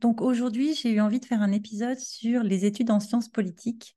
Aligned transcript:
Donc 0.00 0.20
aujourd'hui, 0.20 0.74
j'ai 0.74 0.92
eu 0.92 1.00
envie 1.00 1.20
de 1.20 1.24
faire 1.24 1.42
un 1.42 1.52
épisode 1.52 1.98
sur 1.98 2.42
les 2.42 2.64
études 2.64 2.90
en 2.90 3.00
sciences 3.00 3.28
politiques. 3.28 3.96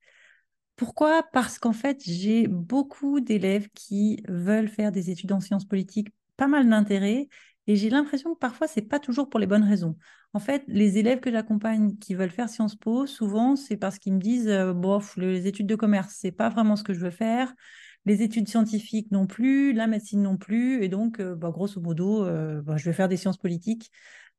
Pourquoi? 0.75 1.23
Parce 1.31 1.59
qu'en 1.59 1.73
fait, 1.73 2.01
j'ai 2.03 2.47
beaucoup 2.47 3.19
d'élèves 3.19 3.69
qui 3.75 4.23
veulent 4.27 4.69
faire 4.69 4.91
des 4.91 5.11
études 5.11 5.31
en 5.31 5.39
sciences 5.39 5.65
politiques, 5.65 6.09
pas 6.37 6.47
mal 6.47 6.67
d'intérêt, 6.67 7.27
et 7.67 7.75
j'ai 7.75 7.89
l'impression 7.89 8.33
que 8.33 8.39
parfois, 8.39 8.67
c'est 8.67 8.81
pas 8.81 8.99
toujours 8.99 9.29
pour 9.29 9.39
les 9.39 9.45
bonnes 9.45 9.63
raisons. 9.63 9.95
En 10.33 10.39
fait, 10.39 10.63
les 10.67 10.97
élèves 10.97 11.19
que 11.19 11.31
j'accompagne 11.31 11.97
qui 11.97 12.15
veulent 12.15 12.31
faire 12.31 12.49
Sciences 12.49 12.75
Po, 12.75 13.05
souvent, 13.05 13.55
c'est 13.55 13.77
parce 13.77 13.99
qu'ils 13.99 14.13
me 14.13 14.19
disent 14.19 14.47
euh, 14.47 14.73
bof, 14.73 15.17
les 15.17 15.45
études 15.47 15.67
de 15.67 15.75
commerce, 15.75 16.15
c'est 16.17 16.31
pas 16.31 16.49
vraiment 16.49 16.75
ce 16.75 16.83
que 16.83 16.93
je 16.93 16.99
veux 16.99 17.11
faire. 17.11 17.53
Les 18.05 18.23
études 18.23 18.47
scientifiques 18.47 19.11
non 19.11 19.27
plus, 19.27 19.73
la 19.73 19.85
médecine 19.87 20.23
non 20.23 20.37
plus, 20.37 20.83
et 20.83 20.89
donc, 20.89 21.19
euh, 21.19 21.35
bah, 21.35 21.51
grosso 21.51 21.79
modo, 21.79 22.25
euh, 22.25 22.61
bah, 22.61 22.77
je 22.77 22.85
vais 22.85 22.93
faire 22.93 23.07
des 23.07 23.17
sciences 23.17 23.37
politiques 23.37 23.91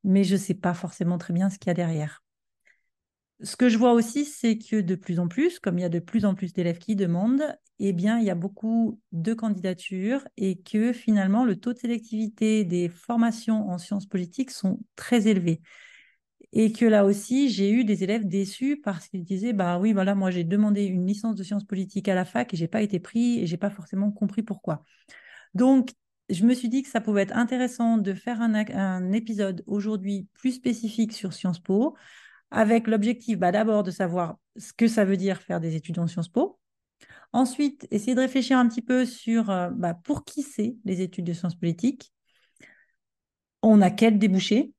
mais 0.05 0.25
je 0.25 0.34
ne 0.34 0.39
sais 0.39 0.55
pas 0.55 0.75
forcément 0.75 1.19
très 1.19 1.33
bien 1.33 1.50
ce 1.50 1.58
qu'il 1.58 1.69
y 1.69 1.70
a 1.70 1.75
derrière. 1.75 2.22
Ce 3.42 3.56
que 3.56 3.69
je 3.69 3.77
vois 3.77 3.92
aussi, 3.92 4.25
c'est 4.25 4.56
que 4.56 4.81
de 4.81 4.94
plus 4.94 5.19
en 5.19 5.27
plus, 5.27 5.59
comme 5.59 5.78
il 5.78 5.83
y 5.83 5.84
a 5.84 5.89
de 5.89 5.98
plus 5.98 6.25
en 6.25 6.34
plus 6.34 6.53
d'élèves 6.53 6.78
qui 6.78 6.94
demandent, 6.94 7.56
eh 7.81 7.92
bien, 7.92 8.19
il 8.20 8.25
y 8.25 8.31
a 8.31 8.36
beaucoup 8.36 9.00
de 9.11 9.34
candidatures 9.34 10.27
et 10.36 10.61
que 10.61 10.92
finalement, 10.92 11.44
le 11.44 11.56
taux 11.56 11.72
de 11.72 11.78
sélectivité 11.78 12.64
des 12.64 12.89
formations 12.89 13.69
en 13.69 13.78
sciences 13.78 14.06
politiques 14.06 14.53
sont 14.53 14.78
très 14.94 15.27
élevés. 15.27 15.61
Et 16.53 16.70
que 16.72 16.84
là 16.84 17.05
aussi, 17.05 17.48
j'ai 17.50 17.70
eu 17.72 17.84
des 17.84 18.05
élèves 18.05 18.28
déçus 18.28 18.81
parce 18.81 19.09
qu'ils 19.09 19.25
disaient, 19.25 19.55
bah 19.55 19.78
oui, 19.78 19.92
voilà, 19.92 20.14
moi 20.14 20.31
j'ai 20.31 20.44
demandé 20.44 20.84
une 20.84 21.06
licence 21.06 21.34
de 21.34 21.42
sciences 21.42 21.64
politiques 21.64 22.09
à 22.09 22.14
la 22.14 22.25
fac 22.25 22.53
et 22.53 22.56
j'ai 22.56 22.69
pas 22.69 22.83
été 22.83 23.00
pris 23.00 23.41
et 23.41 23.47
j'ai 23.47 23.56
pas 23.56 23.70
forcément 23.70 24.12
compris 24.12 24.42
pourquoi. 24.42 24.84
Donc, 25.55 25.92
je 26.28 26.45
me 26.45 26.55
suis 26.55 26.69
dit 26.69 26.83
que 26.83 26.89
ça 26.89 27.01
pouvait 27.01 27.23
être 27.23 27.37
intéressant 27.37 27.98
de 27.98 28.15
faire 28.15 28.41
un, 28.41 29.12
épisode 29.12 29.62
aujourd'hui 29.67 30.28
plus 30.34 30.53
spécifique 30.53 31.12
sur 31.12 31.33
Sciences 31.33 31.61
Po, 31.61 31.97
avec 32.51 32.87
l'objectif 32.87 33.39
bah, 33.39 33.53
d'abord 33.53 33.83
de 33.83 33.91
savoir 33.91 34.37
ce 34.56 34.73
que 34.73 34.87
ça 34.87 35.05
veut 35.05 35.17
dire 35.17 35.41
faire 35.41 35.61
des 35.61 35.75
études 35.77 35.98
en 35.98 36.06
Sciences 36.06 36.28
Po. 36.28 36.59
Ensuite, 37.33 37.87
essayer 37.91 38.15
de 38.15 38.20
réfléchir 38.20 38.59
un 38.59 38.69
petit 38.69 38.83
peu 38.83 39.06
sur 39.06 39.50
euh, 39.50 39.70
bah, 39.70 39.95
pour 39.95 40.25
qui 40.25 40.43
c'est 40.43 40.77
les 40.84 41.00
études 41.00 41.25
de 41.25 41.33
sciences 41.33 41.55
politiques. 41.55 42.12
On 43.62 43.81
a 43.81 43.91
quel 43.91 44.19
débouché 44.19 44.73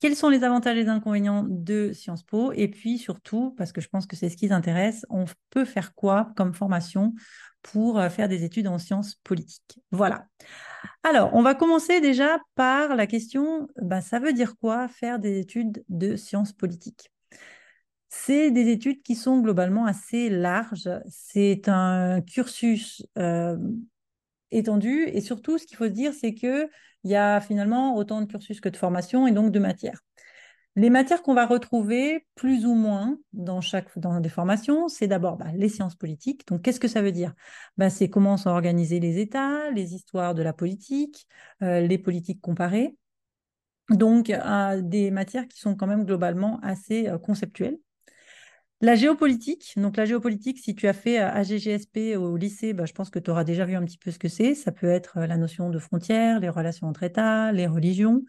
quels 0.00 0.16
sont 0.16 0.30
les 0.30 0.44
avantages 0.44 0.78
et 0.78 0.82
les 0.82 0.88
inconvénients 0.88 1.44
de 1.46 1.92
Sciences 1.92 2.22
Po 2.22 2.52
Et 2.52 2.68
puis 2.68 2.96
surtout, 2.96 3.54
parce 3.58 3.70
que 3.70 3.82
je 3.82 3.88
pense 3.88 4.06
que 4.06 4.16
c'est 4.16 4.30
ce 4.30 4.36
qui 4.36 4.48
t'intéresse, 4.48 5.04
on 5.10 5.26
peut 5.50 5.66
faire 5.66 5.94
quoi 5.94 6.32
comme 6.36 6.54
formation 6.54 7.12
pour 7.62 7.98
euh, 7.98 8.08
faire 8.08 8.28
des 8.28 8.44
études 8.44 8.66
en 8.66 8.78
sciences 8.78 9.16
politiques 9.24 9.80
Voilà. 9.90 10.26
Alors, 11.02 11.30
on 11.34 11.42
va 11.42 11.54
commencer 11.54 12.00
déjà 12.00 12.38
par 12.54 12.94
la 12.96 13.06
question, 13.06 13.68
bah, 13.80 14.00
ça 14.00 14.18
veut 14.18 14.32
dire 14.32 14.54
quoi 14.60 14.88
faire 14.88 15.18
des 15.18 15.38
études 15.38 15.84
de 15.88 16.16
sciences 16.16 16.52
politiques? 16.52 17.10
C'est 18.08 18.50
des 18.50 18.68
études 18.68 19.02
qui 19.02 19.14
sont 19.14 19.40
globalement 19.40 19.86
assez 19.86 20.30
larges. 20.30 20.90
C'est 21.08 21.68
un 21.68 22.20
cursus 22.22 23.06
euh, 23.18 23.56
étendu 24.50 25.04
et 25.12 25.20
surtout, 25.20 25.58
ce 25.58 25.66
qu'il 25.66 25.76
faut 25.76 25.86
se 25.86 25.90
dire, 25.90 26.12
c'est 26.12 26.34
que 26.34 26.68
il 27.04 27.10
y 27.10 27.16
a 27.16 27.40
finalement 27.40 27.96
autant 27.96 28.20
de 28.20 28.26
cursus 28.26 28.60
que 28.60 28.68
de 28.68 28.76
formation 28.76 29.26
et 29.26 29.32
donc 29.32 29.52
de 29.52 29.58
matières. 29.58 30.00
Les 30.76 30.88
matières 30.88 31.22
qu'on 31.22 31.34
va 31.34 31.46
retrouver 31.46 32.26
plus 32.36 32.64
ou 32.64 32.74
moins 32.74 33.18
dans 33.32 33.60
chaque 33.60 33.98
dans 33.98 34.20
des 34.20 34.28
formations, 34.28 34.88
c'est 34.88 35.08
d'abord 35.08 35.36
bah, 35.36 35.50
les 35.54 35.68
sciences 35.68 35.96
politiques. 35.96 36.46
Donc, 36.46 36.62
qu'est-ce 36.62 36.78
que 36.80 36.88
ça 36.88 37.02
veut 37.02 37.12
dire? 37.12 37.34
Bah, 37.76 37.90
C'est 37.90 38.08
comment 38.08 38.36
sont 38.36 38.50
organisés 38.50 39.00
les 39.00 39.18
États, 39.18 39.70
les 39.70 39.94
histoires 39.94 40.34
de 40.34 40.42
la 40.42 40.52
politique, 40.52 41.26
euh, 41.62 41.80
les 41.80 41.98
politiques 41.98 42.40
comparées. 42.40 42.96
Donc, 43.90 44.32
des 44.82 45.10
matières 45.10 45.48
qui 45.48 45.58
sont 45.58 45.74
quand 45.74 45.88
même 45.88 46.04
globalement 46.04 46.60
assez 46.62 47.08
euh, 47.08 47.18
conceptuelles. 47.18 47.78
La 48.82 48.94
géopolitique, 48.94 49.74
donc 49.76 49.98
la 49.98 50.06
géopolitique, 50.06 50.58
si 50.58 50.74
tu 50.74 50.88
as 50.88 50.94
fait 50.94 51.18
AGGSP 51.18 52.16
au 52.16 52.36
lycée, 52.36 52.72
bah, 52.72 52.86
je 52.86 52.92
pense 52.92 53.10
que 53.10 53.18
tu 53.18 53.30
auras 53.30 53.44
déjà 53.44 53.66
vu 53.66 53.74
un 53.74 53.84
petit 53.84 53.98
peu 53.98 54.10
ce 54.10 54.18
que 54.18 54.28
c'est. 54.28 54.54
Ça 54.54 54.72
peut 54.72 54.88
être 54.88 55.18
euh, 55.18 55.26
la 55.26 55.36
notion 55.36 55.68
de 55.68 55.78
frontières, 55.78 56.40
les 56.40 56.48
relations 56.48 56.86
entre 56.86 57.02
États, 57.02 57.52
les 57.52 57.66
religions. 57.66 58.22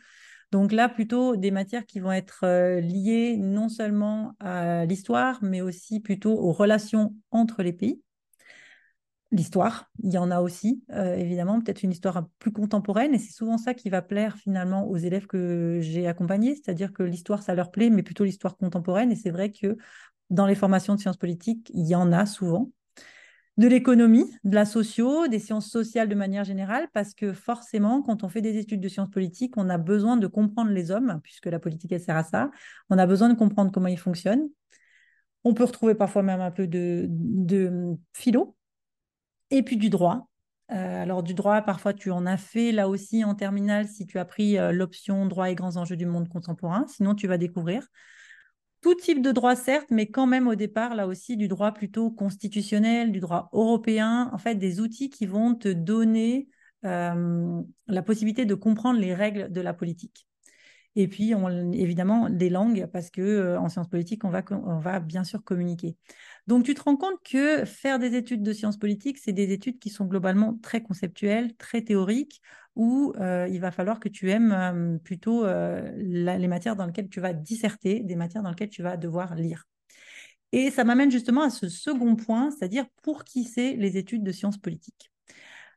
Donc 0.51 0.73
là, 0.73 0.89
plutôt 0.89 1.37
des 1.37 1.49
matières 1.49 1.85
qui 1.85 1.99
vont 1.99 2.11
être 2.11 2.41
euh, 2.43 2.81
liées 2.81 3.37
non 3.37 3.69
seulement 3.69 4.35
à 4.39 4.85
l'histoire, 4.85 5.39
mais 5.41 5.61
aussi 5.61 5.99
plutôt 6.01 6.33
aux 6.33 6.51
relations 6.51 7.15
entre 7.31 7.63
les 7.63 7.73
pays. 7.73 8.01
L'histoire, 9.33 9.89
il 10.03 10.11
y 10.11 10.17
en 10.17 10.29
a 10.29 10.41
aussi, 10.41 10.83
euh, 10.91 11.15
évidemment, 11.15 11.61
peut-être 11.61 11.83
une 11.83 11.91
histoire 11.91 12.27
plus 12.39 12.51
contemporaine, 12.51 13.13
et 13.13 13.17
c'est 13.17 13.31
souvent 13.31 13.57
ça 13.57 13.73
qui 13.73 13.89
va 13.89 14.01
plaire 14.01 14.35
finalement 14.35 14.85
aux 14.89 14.97
élèves 14.97 15.25
que 15.25 15.79
j'ai 15.81 16.05
accompagnés, 16.05 16.55
c'est-à-dire 16.55 16.91
que 16.91 17.03
l'histoire, 17.03 17.41
ça 17.41 17.55
leur 17.55 17.71
plaît, 17.71 17.89
mais 17.89 18.03
plutôt 18.03 18.25
l'histoire 18.25 18.57
contemporaine, 18.57 19.09
et 19.09 19.15
c'est 19.15 19.31
vrai 19.31 19.53
que 19.53 19.77
dans 20.29 20.47
les 20.47 20.55
formations 20.55 20.95
de 20.95 20.99
sciences 20.99 21.15
politiques, 21.15 21.71
il 21.73 21.87
y 21.87 21.95
en 21.95 22.11
a 22.11 22.25
souvent. 22.25 22.71
De 23.57 23.67
l'économie, 23.67 24.31
de 24.43 24.55
la 24.55 24.65
socio, 24.65 25.27
des 25.27 25.37
sciences 25.37 25.69
sociales 25.69 26.07
de 26.09 26.15
manière 26.15 26.43
générale, 26.43 26.87
parce 26.93 27.13
que 27.13 27.33
forcément, 27.33 28.01
quand 28.01 28.23
on 28.23 28.29
fait 28.29 28.41
des 28.41 28.57
études 28.57 28.81
de 28.81 28.87
sciences 28.87 29.09
politiques, 29.09 29.55
on 29.57 29.69
a 29.69 29.77
besoin 29.77 30.17
de 30.17 30.25
comprendre 30.27 30.71
les 30.71 30.89
hommes, 30.89 31.19
puisque 31.21 31.47
la 31.47 31.59
politique, 31.59 31.91
elle 31.91 32.01
sert 32.01 32.15
à 32.15 32.23
ça. 32.23 32.49
On 32.89 32.97
a 32.97 33.05
besoin 33.05 33.29
de 33.29 33.37
comprendre 33.37 33.71
comment 33.71 33.87
ils 33.87 33.99
fonctionnent. 33.99 34.47
On 35.43 35.53
peut 35.53 35.65
retrouver 35.65 35.95
parfois 35.95 36.23
même 36.23 36.41
un 36.41 36.51
peu 36.51 36.65
de, 36.65 37.07
de 37.09 37.97
philo, 38.13 38.55
et 39.49 39.63
puis 39.63 39.77
du 39.77 39.89
droit. 39.89 40.29
Euh, 40.71 41.03
alors 41.03 41.21
du 41.21 41.33
droit, 41.33 41.61
parfois 41.61 41.93
tu 41.93 42.11
en 42.11 42.25
as 42.25 42.37
fait 42.37 42.71
là 42.71 42.87
aussi 42.87 43.25
en 43.25 43.35
terminale 43.35 43.87
si 43.87 44.07
tu 44.07 44.17
as 44.17 44.25
pris 44.25 44.57
euh, 44.57 44.71
l'option 44.71 45.25
droit 45.25 45.49
et 45.49 45.55
grands 45.55 45.75
enjeux 45.75 45.97
du 45.97 46.05
monde 46.05 46.29
contemporain. 46.29 46.85
Sinon, 46.87 47.13
tu 47.13 47.27
vas 47.27 47.37
découvrir 47.37 47.87
tout 48.81 48.95
type 48.95 49.21
de 49.21 49.31
droit, 49.31 49.55
certes, 49.55 49.87
mais 49.91 50.07
quand 50.07 50.27
même 50.27 50.47
au 50.47 50.55
départ, 50.55 50.95
là 50.95 51.07
aussi, 51.07 51.37
du 51.37 51.47
droit 51.47 51.71
plutôt 51.71 52.09
constitutionnel, 52.11 53.11
du 53.11 53.19
droit 53.19 53.49
européen, 53.53 54.29
en 54.33 54.37
fait, 54.37 54.55
des 54.55 54.79
outils 54.79 55.09
qui 55.09 55.25
vont 55.25 55.55
te 55.55 55.69
donner 55.69 56.49
euh, 56.85 57.61
la 57.87 58.01
possibilité 58.01 58.45
de 58.45 58.55
comprendre 58.55 58.99
les 58.99 59.13
règles 59.13 59.51
de 59.51 59.61
la 59.61 59.73
politique. 59.73 60.27
Et 60.95 61.07
puis, 61.07 61.33
évidemment, 61.73 62.29
des 62.29 62.49
langues, 62.49 62.87
parce 62.91 63.09
que 63.09 63.21
euh, 63.21 63.59
en 63.59 63.69
sciences 63.69 63.87
politiques, 63.87 64.25
on 64.25 64.29
va, 64.29 64.43
on 64.51 64.79
va 64.79 64.99
bien 64.99 65.23
sûr 65.23 65.43
communiquer. 65.43 65.95
Donc, 66.51 66.65
tu 66.65 66.73
te 66.73 66.81
rends 66.81 66.97
compte 66.97 67.15
que 67.23 67.63
faire 67.63 67.97
des 67.97 68.13
études 68.17 68.43
de 68.43 68.51
sciences 68.51 68.75
politiques, 68.75 69.17
c'est 69.19 69.31
des 69.31 69.53
études 69.53 69.79
qui 69.79 69.89
sont 69.89 70.03
globalement 70.03 70.59
très 70.61 70.83
conceptuelles, 70.83 71.55
très 71.55 71.81
théoriques, 71.81 72.41
où 72.75 73.13
euh, 73.21 73.47
il 73.49 73.61
va 73.61 73.71
falloir 73.71 74.01
que 74.01 74.09
tu 74.09 74.29
aimes 74.31 74.51
euh, 74.51 74.97
plutôt 74.97 75.45
euh, 75.45 75.89
les 75.95 76.47
matières 76.49 76.75
dans 76.75 76.85
lesquelles 76.85 77.07
tu 77.07 77.21
vas 77.21 77.31
disserter, 77.31 78.01
des 78.01 78.17
matières 78.17 78.43
dans 78.43 78.49
lesquelles 78.49 78.69
tu 78.69 78.83
vas 78.83 78.97
devoir 78.97 79.33
lire. 79.35 79.63
Et 80.51 80.71
ça 80.71 80.83
m'amène 80.83 81.09
justement 81.09 81.43
à 81.43 81.49
ce 81.49 81.69
second 81.69 82.17
point, 82.17 82.51
c'est-à-dire 82.51 82.83
pour 83.01 83.23
qui 83.23 83.45
c'est 83.45 83.77
les 83.77 83.95
études 83.95 84.23
de 84.23 84.33
sciences 84.33 84.57
politiques. 84.57 85.10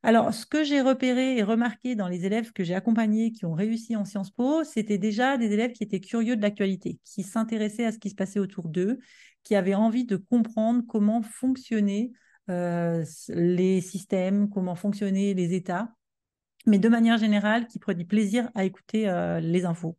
Alors, 0.06 0.34
ce 0.34 0.44
que 0.44 0.65
j'ai 0.65 0.82
repéré 0.82 1.39
et 1.39 1.42
remarqué 1.42 1.95
dans 1.95 2.09
les 2.09 2.27
élèves 2.27 2.53
que 2.53 2.62
j'ai 2.62 2.74
accompagnés 2.74 3.33
qui 3.33 3.47
ont 3.47 3.54
réussi 3.54 3.97
en 3.97 4.04
Sciences 4.04 4.30
Po, 4.30 4.62
c'était 4.62 4.98
déjà 4.98 5.39
des 5.39 5.51
élèves 5.51 5.72
qui 5.72 5.83
étaient 5.83 5.98
curieux 5.98 6.36
de 6.36 6.42
l'actualité, 6.42 7.01
qui 7.04 7.22
s'intéressaient 7.22 7.86
à 7.86 7.92
ce 7.92 7.98
qui 7.98 8.10
se 8.10 8.15
passait 8.15 8.39
autour 8.39 8.68
d'eux, 8.68 8.98
qui 9.45 9.54
avaient 9.54 9.74
envie 9.74 10.04
de 10.04 10.16
comprendre 10.16 10.83
comment 10.86 11.22
fonctionnaient 11.22 12.12
les 12.48 13.80
systèmes, 13.80 14.51
comment 14.51 14.74
fonctionnaient 14.74 15.33
les 15.33 15.54
États, 15.54 15.95
mais 16.66 16.78
de 16.78 16.91
manière 16.91 17.16
générale, 17.16 17.66
qui 17.66 17.78
prenaient 17.78 18.04
plaisir 18.04 18.51
à 18.54 18.66
écouter 18.66 19.09
euh, 19.09 19.41
les 19.41 19.65
infos. 19.65 19.97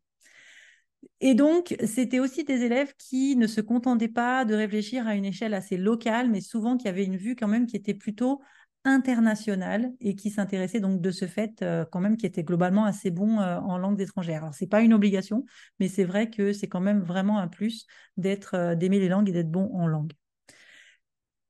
Et 1.20 1.34
donc, 1.34 1.76
c'était 1.84 2.20
aussi 2.20 2.44
des 2.44 2.62
élèves 2.62 2.94
qui 3.00 3.36
ne 3.36 3.48
se 3.48 3.62
contentaient 3.62 4.08
pas 4.08 4.46
de 4.46 4.54
réfléchir 4.54 5.08
à 5.08 5.16
une 5.16 5.26
échelle 5.26 5.56
assez 5.56 5.78
locale, 5.78 6.30
mais 6.30 6.42
souvent 6.42 6.78
qui 6.78 6.88
avaient 6.88 7.06
une 7.06 7.18
vue 7.18 7.36
quand 7.36 7.48
même 7.48 7.66
qui 7.66 7.76
était 7.76 7.96
plutôt 7.96 8.42
internationale 8.86 9.92
et 10.00 10.16
qui 10.16 10.30
s'intéressaient 10.30 10.80
donc 10.80 11.02
de 11.02 11.12
ce 11.12 11.26
fait 11.28 11.62
euh, 11.62 11.86
quand 11.92 12.00
même 12.00 12.18
qui 12.18 12.26
était 12.26 12.44
globalement 12.44 12.86
assez 12.86 13.12
bon 13.12 13.40
euh, 13.42 13.58
en 13.60 13.78
langues 13.78 14.02
étrangères. 14.02 14.44
Alors, 14.44 14.54
c'est 14.56 14.68
pas 14.68 14.82
une 14.82 14.94
obligation, 14.94 15.46
mais 15.80 15.88
c'est 15.90 16.06
vrai 16.06 16.30
que 16.30 16.54
c'est 16.54 16.68
quand 16.68 16.82
même 16.82 17.02
vraiment 17.02 17.40
un 17.40 17.48
plus 17.48 17.86
d'être 18.18 18.76
d'aimer 18.76 19.00
les 19.00 19.10
langues 19.10 19.30
et 19.30 19.34
d'être 19.34 19.52
bon 19.52 19.70
en 19.74 19.88
langue. 19.88 20.14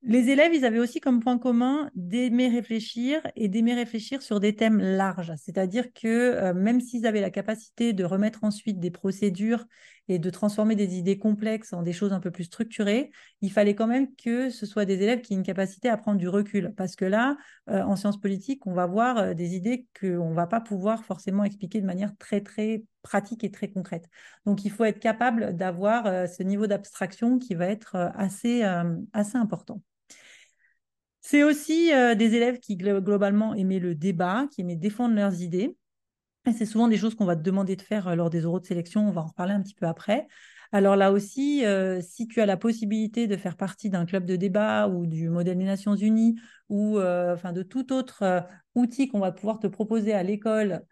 Les 0.07 0.29
élèves, 0.29 0.53
ils 0.53 0.65
avaient 0.65 0.77
aussi 0.77 0.99
comme 0.99 1.19
point 1.19 1.39
commun 1.39 1.89
d'aimer 1.95 2.47
réfléchir 2.47 3.21
et 3.35 3.47
d'aimer 3.47 3.73
réfléchir 3.73 4.21
sur 4.21 4.39
des 4.39 4.55
thèmes 4.55 4.79
larges. 4.79 5.33
C'est-à-dire 5.35 5.91
que 5.93 6.07
euh, 6.07 6.53
même 6.53 6.79
s'ils 6.79 7.07
avaient 7.07 7.21
la 7.21 7.31
capacité 7.31 7.91
de 7.91 8.03
remettre 8.03 8.43
ensuite 8.43 8.79
des 8.79 8.91
procédures 8.91 9.65
et 10.07 10.19
de 10.19 10.29
transformer 10.29 10.75
des 10.75 10.99
idées 10.99 11.17
complexes 11.17 11.73
en 11.73 11.81
des 11.81 11.91
choses 11.91 12.13
un 12.13 12.19
peu 12.19 12.29
plus 12.29 12.43
structurées, 12.43 13.09
il 13.41 13.51
fallait 13.51 13.73
quand 13.73 13.87
même 13.87 14.13
que 14.15 14.51
ce 14.51 14.67
soit 14.67 14.85
des 14.85 15.01
élèves 15.01 15.21
qui 15.21 15.33
aient 15.33 15.37
une 15.37 15.43
capacité 15.43 15.89
à 15.89 15.97
prendre 15.97 16.19
du 16.19 16.29
recul. 16.29 16.75
Parce 16.77 16.95
que 16.95 17.05
là, 17.05 17.35
euh, 17.71 17.81
en 17.81 17.95
sciences 17.95 18.21
politiques, 18.21 18.67
on 18.67 18.73
va 18.73 18.85
voir 18.85 19.17
euh, 19.17 19.33
des 19.33 19.55
idées 19.55 19.87
qu'on 19.99 20.29
ne 20.29 20.35
va 20.35 20.45
pas 20.45 20.61
pouvoir 20.61 21.03
forcément 21.03 21.43
expliquer 21.43 21.81
de 21.81 21.87
manière 21.87 22.15
très, 22.17 22.41
très 22.41 22.83
pratique 23.01 23.43
et 23.43 23.49
très 23.49 23.71
concrète. 23.71 24.05
Donc, 24.45 24.65
il 24.65 24.69
faut 24.69 24.83
être 24.83 24.99
capable 24.99 25.55
d'avoir 25.55 26.27
ce 26.27 26.43
niveau 26.43 26.67
d'abstraction 26.67 27.39
qui 27.39 27.55
va 27.55 27.67
être 27.67 27.95
assez, 28.15 28.63
assez 29.13 29.37
important. 29.37 29.79
C'est 31.27 31.41
aussi 31.41 31.91
euh, 31.91 32.13
des 32.13 32.35
élèves 32.35 32.59
qui 32.59 32.77
globalement 32.77 33.55
aimaient 33.55 33.79
le 33.79 33.95
débat, 33.95 34.45
qui 34.51 34.61
aimaient 34.61 34.75
défendre 34.75 35.15
leurs 35.15 35.41
idées. 35.41 35.75
Et 36.47 36.51
c'est 36.51 36.67
souvent 36.67 36.87
des 36.87 36.97
choses 36.97 37.15
qu'on 37.15 37.25
va 37.25 37.35
te 37.35 37.41
demander 37.41 37.75
de 37.75 37.81
faire 37.81 38.09
euh, 38.09 38.15
lors 38.15 38.29
des 38.29 38.45
oraux 38.45 38.59
de 38.59 38.65
sélection. 38.67 39.07
On 39.07 39.11
va 39.11 39.21
en 39.21 39.25
reparler 39.25 39.53
un 39.53 39.63
petit 39.63 39.73
peu 39.73 39.87
après. 39.87 40.27
Alors 40.71 40.95
là 40.95 41.11
aussi, 41.11 41.65
euh, 41.65 41.99
si 41.99 42.27
tu 42.27 42.41
as 42.41 42.45
la 42.45 42.57
possibilité 42.57 43.25
de 43.25 43.37
faire 43.37 43.57
partie 43.57 43.89
d'un 43.89 44.05
club 44.05 44.27
de 44.27 44.35
débat 44.35 44.87
ou 44.87 45.07
du 45.07 45.27
modèle 45.29 45.57
des 45.57 45.63
Nations 45.63 45.95
Unies 45.95 46.35
ou 46.69 46.99
de 46.99 47.63
tout 47.63 47.91
autre 47.91 48.45
outil 48.75 49.07
qu'on 49.07 49.19
va 49.19 49.31
pouvoir 49.31 49.59
te 49.59 49.65
proposer 49.65 50.13
à 50.13 50.21
l'école 50.21 50.83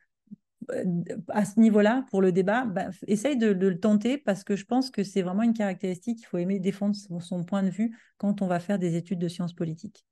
à 1.30 1.46
ce 1.46 1.60
niveau-là 1.60 2.06
pour 2.10 2.22
le 2.22 2.32
débat, 2.32 2.66
bah, 2.66 2.90
essaye 3.08 3.38
de, 3.38 3.48
le 3.48 3.80
tenter 3.80 4.18
parce 4.18 4.44
que 4.44 4.56
je 4.56 4.66
pense 4.66 4.90
que 4.90 5.04
c'est 5.04 5.22
vraiment 5.22 5.44
une 5.44 5.54
caractéristique. 5.54 6.22
Il 6.22 6.26
faut 6.26 6.38
aimer 6.38 6.60
défendre 6.60 6.96
son, 6.96 7.44
point 7.44 7.64
de 7.64 7.70
vue 7.70 7.98
quand 8.18 8.42
on 8.42 8.48
va 8.48 8.60
faire 8.60 8.80
des 8.80 8.96
études 8.96 9.20
de 9.20 9.28
sciences 9.28 9.54
politiques. 9.54 10.06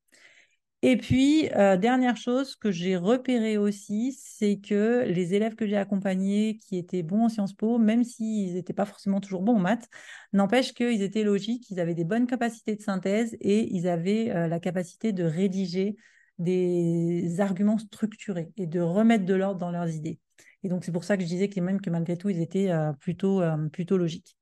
Et 0.84 0.98
puis, 0.98 1.48
euh, 1.56 1.78
dernière 1.78 2.18
chose 2.18 2.56
que 2.56 2.72
j'ai 2.72 2.98
repéré 2.98 3.56
aussi, 3.58 4.18
c'est 4.20 4.58
que 4.58 5.04
les 5.06 5.36
élèves 5.36 5.54
que 5.54 5.68
j'ai 5.68 5.78
accompagnés 5.78 6.58
qui 6.58 6.76
étaient 6.76 7.04
bons 7.04 7.26
en 7.26 7.30
Sciences 7.30 7.54
Po, 7.54 7.78
même 7.78 8.04
s'ils 8.04 8.56
n'étaient 8.56 8.74
pas 8.74 8.86
forcément 8.86 9.22
toujours 9.22 9.44
bons 9.44 9.58
en 9.58 9.60
maths, 9.60 9.88
n'empêche 10.34 10.74
qu'ils 10.74 11.04
étaient 11.04 11.24
logiques, 11.24 11.70
ils 11.70 11.80
avaient 11.80 11.94
des 11.94 12.04
bonnes 12.04 12.26
capacités 12.26 12.76
de 12.76 12.82
synthèse 12.82 13.38
et 13.42 13.72
ils 13.76 13.88
avaient 13.88 14.32
euh, 14.32 14.48
la 14.48 14.60
capacité 14.60 15.14
de 15.14 15.24
rédiger 15.24 15.98
des 16.40 17.40
arguments 17.40 17.78
structurés 17.78 18.52
et 18.58 18.66
de 18.66 18.80
remettre 18.80 19.26
de 19.26 19.36
l'ordre 19.36 19.60
dans 19.60 19.72
leurs 19.72 19.90
idées. 19.90 20.20
Et 20.64 20.70
donc, 20.70 20.86
c'est 20.86 20.92
pour 20.92 21.04
ça 21.04 21.18
que 21.18 21.24
je 21.24 21.28
disais 21.28 21.50
que 21.50 21.60
même 21.60 21.82
que 21.82 21.90
malgré 21.90 22.18
tout, 22.18 22.30
ils 22.30 22.42
étaient 22.42 22.72
euh, 22.72 22.94
plutôt, 22.94 23.42
plutôt 23.72 23.98
logiques. 23.98 24.38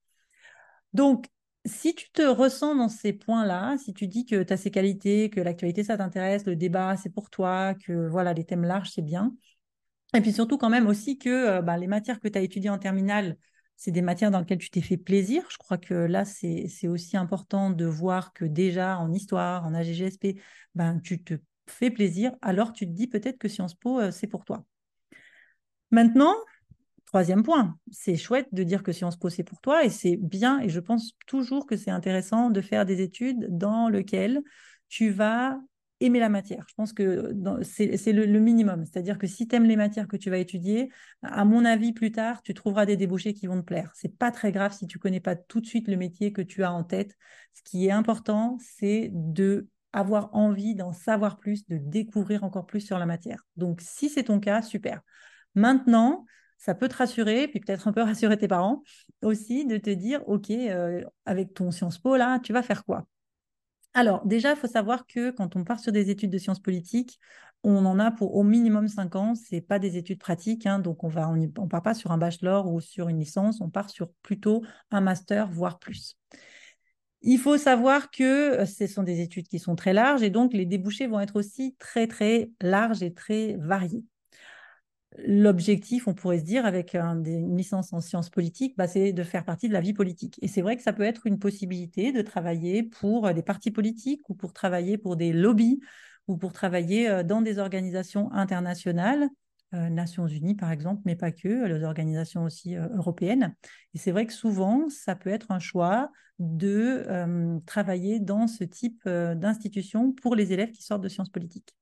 Donc, 0.94 1.28
si 1.66 1.94
tu 1.94 2.10
te 2.12 2.22
ressens 2.22 2.76
dans 2.76 2.90
ces 2.90 3.14
points-là, 3.14 3.78
si 3.78 3.94
tu 3.94 4.08
dis 4.08 4.26
que 4.26 4.44
tu 4.44 4.54
as 4.54 4.58
ces 4.58 4.72
qualités, 4.72 5.30
que 5.30 5.40
l'actualité, 5.42 5.84
ça 5.84 5.98
t'intéresse, 5.98 6.46
le 6.46 6.56
débat, 6.56 6.96
c'est 6.98 7.10
pour 7.10 7.30
toi, 7.30 7.74
que 7.76 8.08
voilà, 8.08 8.34
les 8.34 8.46
thèmes 8.46 8.64
larges, 8.64 8.92
c'est 8.92 9.02
bien. 9.02 9.34
Et 10.16 10.22
puis 10.22 10.34
surtout 10.34 10.58
quand 10.58 10.70
même 10.70 10.88
aussi 10.88 11.18
que 11.18 11.30
euh, 11.30 11.62
bah, 11.62 11.78
les 11.78 11.88
matières 11.88 12.20
que 12.20 12.28
tu 12.28 12.38
as 12.38 12.42
étudiées 12.42 12.70
en 12.70 12.80
terminale, 12.80 13.38
c'est 13.76 13.92
des 13.92 14.02
matières 14.02 14.32
dans 14.32 14.40
lesquelles 14.40 14.58
tu 14.58 14.70
t'es 14.72 14.82
fait 14.82 14.98
plaisir. 14.98 15.46
Je 15.52 15.58
crois 15.58 15.78
que 15.78 15.94
là, 15.94 16.26
c'est 16.26 16.88
aussi 16.88 17.16
important 17.16 17.70
de 17.70 17.86
voir 17.86 18.34
que 18.34 18.46
déjà 18.46 18.98
en 18.98 19.14
histoire, 19.14 19.66
en 19.66 19.74
AGGSP, 19.74 20.40
ben, 20.76 21.00
tu 21.00 21.24
te 21.24 21.36
fais 21.68 21.92
plaisir. 21.92 22.34
Alors 22.42 22.74
tu 22.74 22.86
te 22.88 22.92
dis 22.92 23.08
peut-être 23.08 23.38
que 23.38 23.48
Sciences 23.48 23.76
Po, 23.76 24.00
euh, 24.00 24.12
c'est 24.12 24.28
pour 24.28 24.44
toi. 24.46 24.66
Maintenant, 25.92 26.36
Troisième 27.10 27.42
point, 27.42 27.76
c'est 27.92 28.16
chouette 28.16 28.50
de 28.52 28.62
dire 28.62 28.84
que 28.84 28.92
Sciences 28.92 29.18
Po, 29.18 29.30
c'est 29.30 29.44
pour 29.44 29.60
toi 29.62 29.84
et 29.84 29.90
c'est 29.90 30.16
bien. 30.16 30.60
Et 30.60 30.70
je 30.70 30.80
pense 30.80 31.14
toujours 31.26 31.66
que 31.66 31.76
c'est 31.76 31.90
intéressant 31.90 32.52
de 32.52 32.62
faire 32.62 32.86
des 32.86 33.02
études 33.02 33.48
dans 33.50 33.90
lesquelles 33.90 34.44
tu 34.90 35.10
vas 35.10 35.60
aimer 36.02 36.20
la 36.20 36.30
matière. 36.30 36.68
Je 36.70 36.76
pense 36.76 36.94
que 36.94 37.34
c'est 37.64 38.14
le, 38.14 38.40
minimum. 38.40 38.86
C'est-à-dire 38.86 39.18
que 39.18 39.26
si 39.26 39.48
tu 39.48 39.56
aimes 39.56 39.64
les 39.64 39.76
matières 39.76 40.08
que 40.08 40.18
tu 40.18 40.30
vas 40.30 40.38
étudier, 40.38 40.92
à 41.24 41.46
mon 41.46 41.66
avis, 41.66 41.94
plus 41.94 42.12
tard, 42.12 42.44
tu 42.44 42.54
trouveras 42.54 42.86
des 42.86 42.96
débouchés 42.96 43.34
qui 43.34 43.48
vont 43.48 43.60
te 43.60 43.66
plaire. 43.66 43.92
C'est 43.96 44.16
pas 44.16 44.30
très 44.30 44.52
grave 44.52 44.74
si 44.78 44.86
tu 44.86 45.00
connais 45.00 45.20
pas 45.20 45.36
tout 45.36 45.62
de 45.62 45.66
suite 45.66 45.88
le 45.88 45.98
métier 45.98 46.32
que 46.32 46.44
tu 46.44 46.64
as 46.64 46.72
en 46.72 46.84
tête. 46.84 47.18
Ce 47.56 47.64
qui 47.64 47.88
est 47.88 47.92
important, 47.92 48.60
c'est 48.62 49.10
de 49.14 49.68
avoir 49.94 50.30
envie 50.36 50.76
d'en 50.76 50.92
savoir 50.92 51.40
plus, 51.40 51.68
de 51.68 51.78
découvrir 51.78 52.44
encore 52.44 52.68
plus 52.68 52.82
sur 52.82 53.00
la 53.00 53.08
matière. 53.08 53.48
Donc, 53.58 53.82
si 53.82 54.10
c'est 54.10 54.26
ton 54.26 54.40
cas, 54.40 54.62
super. 54.62 55.02
Maintenant, 55.56 56.26
ça 56.58 56.76
peut 56.76 56.90
te 56.90 56.96
rassurer, 56.96 57.48
puis 57.48 57.60
peut-être 57.60 57.88
un 57.88 57.94
peu 57.94 58.02
rassurer 58.04 58.38
tes 58.38 58.48
parents 58.48 58.84
aussi, 59.22 59.66
de 59.66 59.78
te 59.78 59.90
dire, 59.90 60.28
OK, 60.28 60.50
euh, 60.52 61.04
avec 61.26 61.54
ton 61.54 61.72
Sciences 61.72 61.98
Po, 61.98 62.16
là, 62.16 62.40
tu 62.40 62.54
vas 62.54 62.64
faire 62.64 62.86
quoi? 62.86 63.08
Alors, 63.94 64.26
déjà, 64.26 64.52
il 64.52 64.56
faut 64.56 64.68
savoir 64.68 65.08
que 65.08 65.32
quand 65.32 65.56
on 65.56 65.64
part 65.64 65.80
sur 65.80 65.92
des 65.92 66.10
études 66.10 66.30
de 66.30 66.38
sciences 66.38 66.60
politiques, 66.60 67.20
on 67.64 67.86
en 67.86 68.00
a 68.00 68.12
pour 68.12 68.36
au 68.36 68.44
minimum 68.44 68.88
cinq 68.88 69.16
ans. 69.16 69.36
Ce 69.36 69.54
n'est 69.54 69.62
pas 69.62 69.80
des 69.80 69.98
études 69.98 70.20
pratiques, 70.20 70.66
hein, 70.66 70.80
donc 70.80 71.04
on 71.04 71.10
ne 71.10 71.68
part 71.68 71.82
pas 71.82 71.94
sur 71.94 72.12
un 72.12 72.18
bachelor 72.18 72.72
ou 72.72 72.80
sur 72.82 73.10
une 73.10 73.20
licence, 73.20 73.62
on 73.62 73.70
part 73.70 73.90
sur 73.90 74.12
plutôt 74.22 74.64
un 74.92 75.02
master, 75.02 75.50
voire 75.50 75.80
plus. 75.80 76.18
Il 77.22 77.38
faut 77.38 77.58
savoir 77.58 78.12
que 78.12 78.62
euh, 78.62 78.66
ce 78.66 78.88
sont 78.88 79.04
des 79.04 79.20
études 79.20 79.48
qui 79.48 79.60
sont 79.60 79.76
très 79.76 79.92
larges 79.92 80.24
et 80.24 80.30
donc 80.30 80.54
les 80.54 80.66
débouchés 80.66 81.08
vont 81.08 81.20
être 81.20 81.36
aussi 81.36 81.76
très, 81.78 82.08
très 82.08 82.50
larges 82.62 83.04
et 83.04 83.14
très 83.14 83.58
variés 83.60 84.06
l'objectif, 85.18 86.08
on 86.08 86.14
pourrait 86.14 86.40
se 86.40 86.44
dire, 86.44 86.66
avec 86.66 86.96
une 86.96 87.58
licence 87.58 87.94
en 87.94 88.00
sciences 88.00 88.30
politiques, 88.30 88.76
bah, 88.78 88.88
c'est 88.88 89.12
de 89.12 89.24
faire 89.24 89.44
partie 89.44 89.68
de 89.68 89.74
la 89.74 89.82
vie 89.82 89.94
politique. 89.94 90.38
Et 90.42 90.48
c'est 90.48 90.62
vrai 90.62 90.78
que 90.78 90.84
ça 90.84 90.94
peut 90.94 91.04
être 91.04 91.26
une 91.26 91.40
possibilité 91.40 92.12
de 92.12 92.22
travailler 92.22 92.84
pour 92.84 93.34
des 93.34 93.44
partis 93.44 93.72
politiques 93.72 94.30
ou 94.30 94.36
pour 94.36 94.54
travailler 94.54 94.98
pour 94.98 95.16
des 95.16 95.34
lobbies 95.34 95.80
ou 96.30 96.38
pour 96.38 96.54
travailler 96.54 97.10
euh, 97.10 97.24
dans 97.24 97.42
des 97.42 97.60
organisations 97.60 98.32
internationales, 98.32 99.28
euh, 99.74 99.90
Nations 99.90 100.28
Unies 100.28 100.56
par 100.56 100.72
exemple, 100.72 101.02
mais 101.06 101.16
pas 101.16 101.32
que, 101.32 101.66
les 101.66 101.84
organisations 101.84 102.44
aussi 102.44 102.78
euh, 102.78 102.88
européennes. 102.94 103.56
Et 103.94 103.98
c'est 103.98 104.12
vrai 104.12 104.26
que 104.26 104.34
souvent, 104.34 104.88
ça 104.90 105.16
peut 105.16 105.32
être 105.32 105.52
un 105.52 105.60
choix 105.60 106.12
de 106.38 107.60
travailler 107.66 108.22
dans 108.22 108.48
ce 108.48 108.64
type 108.64 109.06
d'institution 109.06 110.14
pour 110.14 110.36
les 110.36 110.54
élèves 110.54 110.72
qui 110.72 110.82
sortent 110.82 111.04
de 111.04 111.10
sciences 111.10 111.28
politiques. 111.28 111.76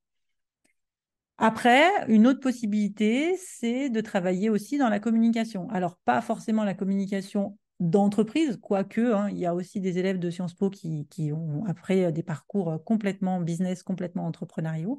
Après, 1.38 1.86
une 2.08 2.26
autre 2.26 2.40
possibilité, 2.40 3.36
c'est 3.38 3.90
de 3.90 4.02
travailler 4.02 4.50
aussi 4.50 4.78
dans 4.78 4.90
la 4.90 5.00
communication. 5.00 5.70
Alors, 5.70 5.98
pas 6.04 6.22
forcément 6.22 6.64
la 6.64 6.74
communication 6.74 7.58
d'entreprise, 7.80 8.58
quoique 8.60 9.14
hein, 9.14 9.30
il 9.30 9.38
y 9.38 9.46
a 9.46 9.54
aussi 9.54 9.80
des 9.80 10.00
élèves 10.00 10.18
de 10.18 10.32
Sciences 10.32 10.56
Po 10.56 10.72
qui, 10.72 11.32
ont 11.32 11.64
après 11.66 12.12
des 12.12 12.24
parcours 12.24 12.84
complètement 12.84 13.40
business, 13.40 13.84
complètement 13.84 14.26
entrepreneuriaux. 14.26 14.98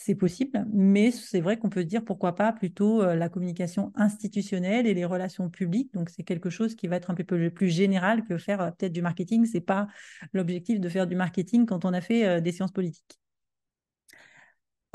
C'est 0.00 0.14
possible, 0.14 0.64
mais 0.72 1.10
c'est 1.10 1.40
vrai 1.40 1.58
qu'on 1.58 1.70
peut 1.70 1.80
se 1.80 1.86
dire 1.86 2.04
pourquoi 2.04 2.36
pas 2.36 2.52
plutôt 2.52 3.02
euh, 3.02 3.16
la 3.16 3.28
communication 3.28 3.92
institutionnelle 3.96 4.86
et 4.86 4.94
les 4.94 5.04
relations 5.04 5.50
publiques. 5.50 5.92
Donc 5.92 6.08
c'est 6.08 6.22
quelque 6.22 6.50
chose 6.50 6.76
qui 6.76 6.86
va 6.86 6.96
être 6.96 7.10
un 7.10 7.14
peu 7.14 7.24
plus 7.50 7.68
général 7.68 8.24
que 8.24 8.38
faire 8.38 8.60
euh, 8.60 8.70
peut-être 8.70 8.92
du 8.92 9.02
marketing. 9.02 9.44
C'est 9.44 9.60
pas 9.60 9.88
l'objectif 10.32 10.78
de 10.78 10.88
faire 10.88 11.08
du 11.08 11.16
marketing 11.16 11.66
quand 11.66 11.84
on 11.84 11.92
a 11.92 12.00
fait 12.00 12.24
euh, 12.26 12.40
des 12.40 12.52
sciences 12.52 12.70
politiques. 12.70 13.18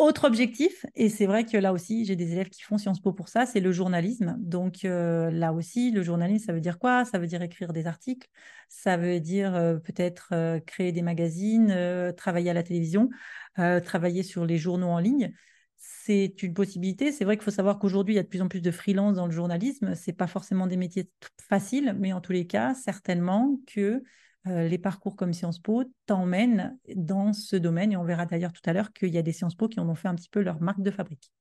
Autre 0.04 0.26
objectif, 0.28 0.86
et 0.96 1.08
c'est 1.08 1.26
vrai 1.26 1.46
que 1.46 1.56
là 1.56 1.72
aussi, 1.72 2.04
j'ai 2.04 2.18
des 2.18 2.34
élèves 2.34 2.50
qui 2.50 2.62
font 2.62 2.78
Sciences 2.78 3.00
Po 3.00 3.14
pour 3.14 3.30
ça, 3.30 3.46
c'est 3.46 3.62
le 3.62 3.72
journalisme. 3.72 4.36
Donc 4.38 4.84
euh, 4.84 5.32
là 5.32 5.54
aussi, 5.54 5.92
le 5.92 6.04
journalisme, 6.04 6.46
ça 6.46 6.52
veut 6.52 6.60
dire 6.60 6.78
quoi? 6.78 7.06
Ça 7.06 7.20
veut 7.20 7.26
dire 7.26 7.42
écrire 7.42 7.72
des 7.72 7.88
articles, 7.88 8.28
ça 8.68 8.98
veut 8.98 9.22
dire 9.22 9.56
euh, 9.56 9.78
peut-être 9.78 10.32
euh, 10.34 10.60
créer 10.60 10.92
des 10.92 11.04
magazines, 11.04 11.74
travailler 12.18 12.50
à 12.50 12.54
la 12.54 12.64
télévision, 12.64 13.08
travailler 13.56 14.24
sur 14.24 14.46
les 14.46 14.58
journaux 14.58 14.90
en 14.90 15.00
ligne. 15.00 15.32
C'est 15.78 16.44
une 16.44 16.54
possibilité. 16.54 17.14
C'est 17.14 17.24
vrai 17.24 17.38
qu'il 17.38 17.46
faut 17.46 17.52
savoir 17.52 17.80
qu'aujourd'hui, 17.80 18.16
il 18.16 18.18
y 18.18 18.20
a 18.20 18.24
de 18.24 18.28
plus 18.28 18.42
en 18.42 18.50
plus 18.50 18.62
de 18.62 18.72
freelance 18.72 19.16
dans 19.16 19.26
le 19.26 19.32
journalisme. 19.32 19.96
Ce 19.96 20.12
n'est 20.12 20.18
pas 20.18 20.28
forcément 20.28 20.68
des 20.68 20.76
métiers 20.76 21.10
faciles, 21.48 21.96
mais 21.98 22.12
en 22.12 22.20
tous 22.20 22.34
les 22.34 22.46
cas, 22.46 22.74
certainement 22.74 23.58
que 23.68 24.04
euh, 24.48 24.68
les 24.68 24.78
parcours 24.78 25.16
comme 25.16 25.34
Sciences 25.34 25.60
Po 25.60 25.84
t'emmènent 26.06 26.78
dans 26.96 27.34
ce 27.34 27.56
domaine. 27.56 27.92
Et 27.92 27.98
on 27.98 28.04
verra 28.04 28.26
d'ailleurs 28.26 28.54
tout 28.54 28.62
à 28.66 28.74
l'heure 28.74 28.92
qu'il 28.92 29.10
y 29.10 29.18
a 29.18 29.22
des 29.22 29.32
Sciences 29.32 29.56
Po 29.56 29.68
qui 29.68 29.80
en 29.80 29.88
ont 29.88 29.96
fait 29.96 30.08
un 30.08 30.16
petit 30.16 30.30
peu 30.30 30.42
leur 30.42 30.62
marque 30.62 30.82
de 30.82 30.92
fabrique. 30.92 31.32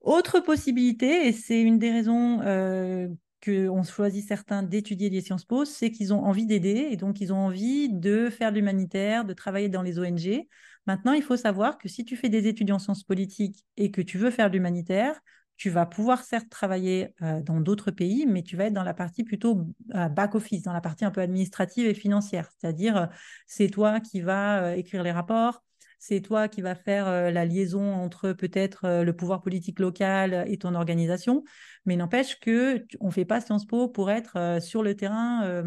Autre 0.00 0.40
possibilité, 0.40 1.26
et 1.26 1.32
c'est 1.32 1.62
une 1.62 1.78
des 1.78 1.90
raisons 1.90 2.42
euh, 2.42 3.08
qu'on 3.42 3.82
choisit 3.82 4.26
certains 4.26 4.62
d'étudier 4.62 5.08
les 5.08 5.22
Sciences 5.22 5.46
Po, 5.46 5.64
c'est 5.64 5.90
qu'ils 5.90 6.12
ont 6.12 6.22
envie 6.22 6.46
d'aider 6.46 6.88
et 6.90 6.96
donc 6.96 7.22
ils 7.22 7.32
ont 7.32 7.38
envie 7.38 7.88
de 7.88 8.28
faire 8.28 8.50
de 8.50 8.56
l'humanitaire, 8.56 9.24
de 9.24 9.32
travailler 9.32 9.70
dans 9.70 9.82
les 9.82 9.98
ONG. 9.98 10.46
Maintenant, 10.86 11.12
il 11.14 11.22
faut 11.22 11.38
savoir 11.38 11.78
que 11.78 11.88
si 11.88 12.04
tu 12.04 12.16
fais 12.16 12.28
des 12.28 12.46
études 12.46 12.70
en 12.72 12.78
sciences 12.78 13.04
politiques 13.04 13.64
et 13.78 13.90
que 13.90 14.02
tu 14.02 14.18
veux 14.18 14.30
faire 14.30 14.50
de 14.50 14.56
l'humanitaire, 14.56 15.18
tu 15.56 15.70
vas 15.70 15.86
pouvoir 15.86 16.24
certes 16.24 16.48
travailler 16.48 17.14
euh, 17.22 17.40
dans 17.40 17.60
d'autres 17.60 17.90
pays, 17.90 18.26
mais 18.26 18.42
tu 18.42 18.56
vas 18.56 18.64
être 18.64 18.72
dans 18.72 18.82
la 18.82 18.94
partie 18.94 19.24
plutôt 19.24 19.66
euh, 19.94 20.08
back-office, 20.08 20.62
dans 20.62 20.72
la 20.72 20.80
partie 20.80 21.04
un 21.04 21.10
peu 21.10 21.20
administrative 21.20 21.86
et 21.86 21.94
financière. 21.94 22.50
C'est-à-dire, 22.58 22.96
euh, 22.96 23.06
c'est 23.46 23.68
toi 23.68 24.00
qui 24.00 24.20
vas 24.20 24.76
écrire 24.76 25.02
les 25.02 25.12
rapports, 25.12 25.62
c'est 25.98 26.20
toi 26.20 26.48
qui 26.48 26.60
vas 26.60 26.74
faire 26.74 27.32
la 27.32 27.44
liaison 27.46 27.94
entre 27.94 28.32
peut-être 28.32 29.02
le 29.02 29.12
pouvoir 29.14 29.40
politique 29.40 29.78
local 29.78 30.44
et 30.48 30.58
ton 30.58 30.74
organisation. 30.74 31.44
Mais 31.86 31.96
n'empêche 31.96 32.38
que 32.40 32.84
on 33.00 33.10
fait 33.10 33.24
pas 33.24 33.40
Sciences 33.40 33.64
Po 33.64 33.88
pour 33.88 34.10
être 34.10 34.58
sur 34.60 34.82
le 34.82 34.94
terrain 34.94 35.64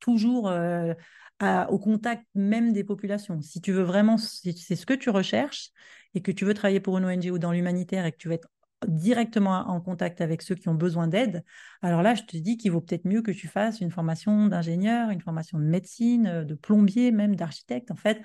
toujours 0.00 0.50
au 0.50 1.78
contact 1.78 2.26
même 2.34 2.72
des 2.72 2.82
populations. 2.82 3.40
Si 3.42 3.60
tu 3.60 3.70
veux 3.70 3.84
vraiment, 3.84 4.16
c'est 4.18 4.74
ce 4.74 4.86
que 4.86 4.94
tu 4.94 5.10
recherches 5.10 5.70
et 6.14 6.20
que 6.20 6.32
tu 6.32 6.44
veux 6.44 6.54
travailler 6.54 6.80
pour 6.80 6.98
une 6.98 7.04
ONG 7.04 7.30
ou 7.30 7.38
dans 7.38 7.52
l'humanitaire 7.52 8.06
et 8.06 8.10
que 8.10 8.16
tu 8.16 8.26
veux 8.26 8.34
être 8.34 8.48
directement 8.88 9.68
en 9.68 9.80
contact 9.80 10.20
avec 10.20 10.42
ceux 10.42 10.54
qui 10.54 10.68
ont 10.68 10.74
besoin 10.74 11.08
d'aide, 11.08 11.44
alors 11.82 12.02
là, 12.02 12.14
je 12.14 12.22
te 12.22 12.36
dis 12.36 12.56
qu'il 12.56 12.72
vaut 12.72 12.80
peut-être 12.80 13.04
mieux 13.04 13.22
que 13.22 13.30
tu 13.30 13.48
fasses 13.48 13.80
une 13.80 13.90
formation 13.90 14.46
d'ingénieur, 14.46 15.10
une 15.10 15.20
formation 15.20 15.58
de 15.58 15.64
médecine, 15.64 16.26
euh, 16.26 16.44
de 16.44 16.54
plombier, 16.54 17.12
même 17.12 17.36
d'architecte, 17.36 17.90
en 17.90 17.96
fait, 17.96 18.22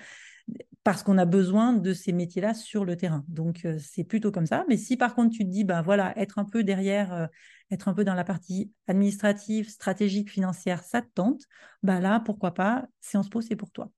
parce 0.83 1.03
qu'on 1.03 1.17
a 1.17 1.25
besoin 1.25 1.73
de 1.73 1.93
ces 1.93 2.11
métiers-là 2.13 2.53
sur 2.53 2.85
le 2.85 2.95
terrain. 2.95 3.23
Donc, 3.27 3.65
euh, 3.65 3.77
c'est 3.79 4.03
plutôt 4.03 4.31
comme 4.31 4.45
ça. 4.45 4.65
Mais 4.69 4.77
si 4.77 4.97
par 4.97 5.15
contre, 5.15 5.35
tu 5.35 5.43
te 5.45 5.49
dis, 5.49 5.63
ben 5.63 5.81
voilà, 5.81 6.17
être 6.17 6.39
un 6.39 6.45
peu 6.45 6.63
derrière, 6.63 7.13
euh, 7.13 7.27
être 7.71 7.87
un 7.87 7.93
peu 7.93 8.03
dans 8.03 8.15
la 8.15 8.23
partie 8.23 8.71
administrative, 8.87 9.69
stratégique, 9.69 10.31
financière, 10.31 10.83
ça 10.83 11.01
te 11.01 11.09
tente, 11.13 11.43
ben 11.83 11.99
là, 11.99 12.19
pourquoi 12.21 12.53
pas, 12.53 12.87
Sciences 13.01 13.29
Po, 13.29 13.41
c'est 13.41 13.55
pour 13.55 13.71
toi. 13.71 13.91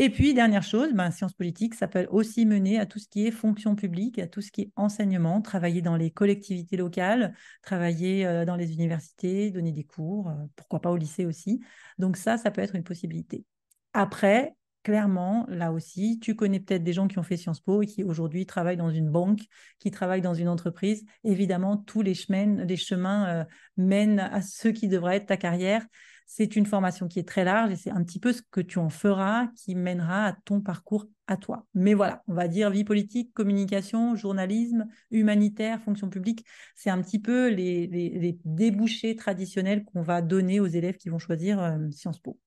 Et 0.00 0.10
puis, 0.10 0.32
dernière 0.32 0.62
chose, 0.62 0.92
ben, 0.92 1.10
sciences 1.10 1.32
politiques, 1.32 1.74
ça 1.74 1.88
peut 1.88 2.06
aussi 2.10 2.46
mener 2.46 2.78
à 2.78 2.86
tout 2.86 3.00
ce 3.00 3.08
qui 3.08 3.26
est 3.26 3.32
fonction 3.32 3.74
publique, 3.74 4.20
à 4.20 4.28
tout 4.28 4.40
ce 4.40 4.52
qui 4.52 4.62
est 4.62 4.72
enseignement, 4.76 5.42
travailler 5.42 5.82
dans 5.82 5.96
les 5.96 6.12
collectivités 6.12 6.76
locales, 6.76 7.34
travailler 7.62 8.24
euh, 8.24 8.44
dans 8.44 8.54
les 8.54 8.72
universités, 8.74 9.50
donner 9.50 9.72
des 9.72 9.82
cours, 9.82 10.28
euh, 10.28 10.34
pourquoi 10.54 10.80
pas 10.80 10.92
au 10.92 10.96
lycée 10.96 11.26
aussi. 11.26 11.60
Donc 11.98 12.16
ça, 12.16 12.38
ça 12.38 12.52
peut 12.52 12.60
être 12.60 12.76
une 12.76 12.84
possibilité. 12.84 13.44
Après, 13.92 14.54
clairement, 14.84 15.44
là 15.48 15.72
aussi, 15.72 16.20
tu 16.20 16.36
connais 16.36 16.60
peut-être 16.60 16.84
des 16.84 16.92
gens 16.92 17.08
qui 17.08 17.18
ont 17.18 17.24
fait 17.24 17.36
Sciences 17.36 17.60
Po 17.60 17.82
et 17.82 17.86
qui 17.86 18.04
aujourd'hui 18.04 18.46
travaillent 18.46 18.76
dans 18.76 18.90
une 18.90 19.10
banque, 19.10 19.40
qui 19.80 19.90
travaillent 19.90 20.22
dans 20.22 20.32
une 20.32 20.48
entreprise. 20.48 21.04
Évidemment, 21.24 21.76
tous 21.76 22.02
les 22.02 22.14
chemins, 22.14 23.26
euh, 23.28 23.44
mènent 23.76 24.20
à 24.20 24.42
ce 24.42 24.68
qui 24.68 24.86
devrait 24.86 25.16
être 25.16 25.26
ta 25.26 25.36
carrière. 25.36 25.84
C'est 26.30 26.56
une 26.56 26.66
formation 26.66 27.08
qui 27.08 27.18
est 27.18 27.26
très 27.26 27.42
large 27.42 27.72
et 27.72 27.76
c'est 27.76 27.90
un 27.90 28.04
petit 28.04 28.20
peu 28.20 28.34
ce 28.34 28.42
que 28.50 28.60
tu 28.60 28.78
en 28.78 28.90
feras 28.90 29.46
qui 29.56 29.74
mènera 29.74 30.26
à 30.26 30.32
ton 30.44 30.60
parcours 30.60 31.06
à 31.26 31.38
toi. 31.38 31.66
Mais 31.72 31.94
voilà, 31.94 32.22
on 32.28 32.34
va 32.34 32.48
dire 32.48 32.68
vie 32.68 32.84
politique, 32.84 33.32
communication, 33.32 34.14
journalisme, 34.14 34.86
humanitaire, 35.10 35.80
fonction 35.80 36.10
publique. 36.10 36.44
C'est 36.76 36.90
un 36.90 37.00
petit 37.00 37.18
peu 37.18 37.48
les, 37.48 38.38
débouchés 38.44 39.16
traditionnels 39.16 39.84
qu'on 39.84 40.02
va 40.02 40.20
donner 40.20 40.60
aux 40.60 40.66
élèves 40.66 40.98
qui 40.98 41.08
vont 41.08 41.18
choisir 41.18 41.62
euh, 41.62 41.78
Sciences 41.92 42.20
Po. 42.20 42.38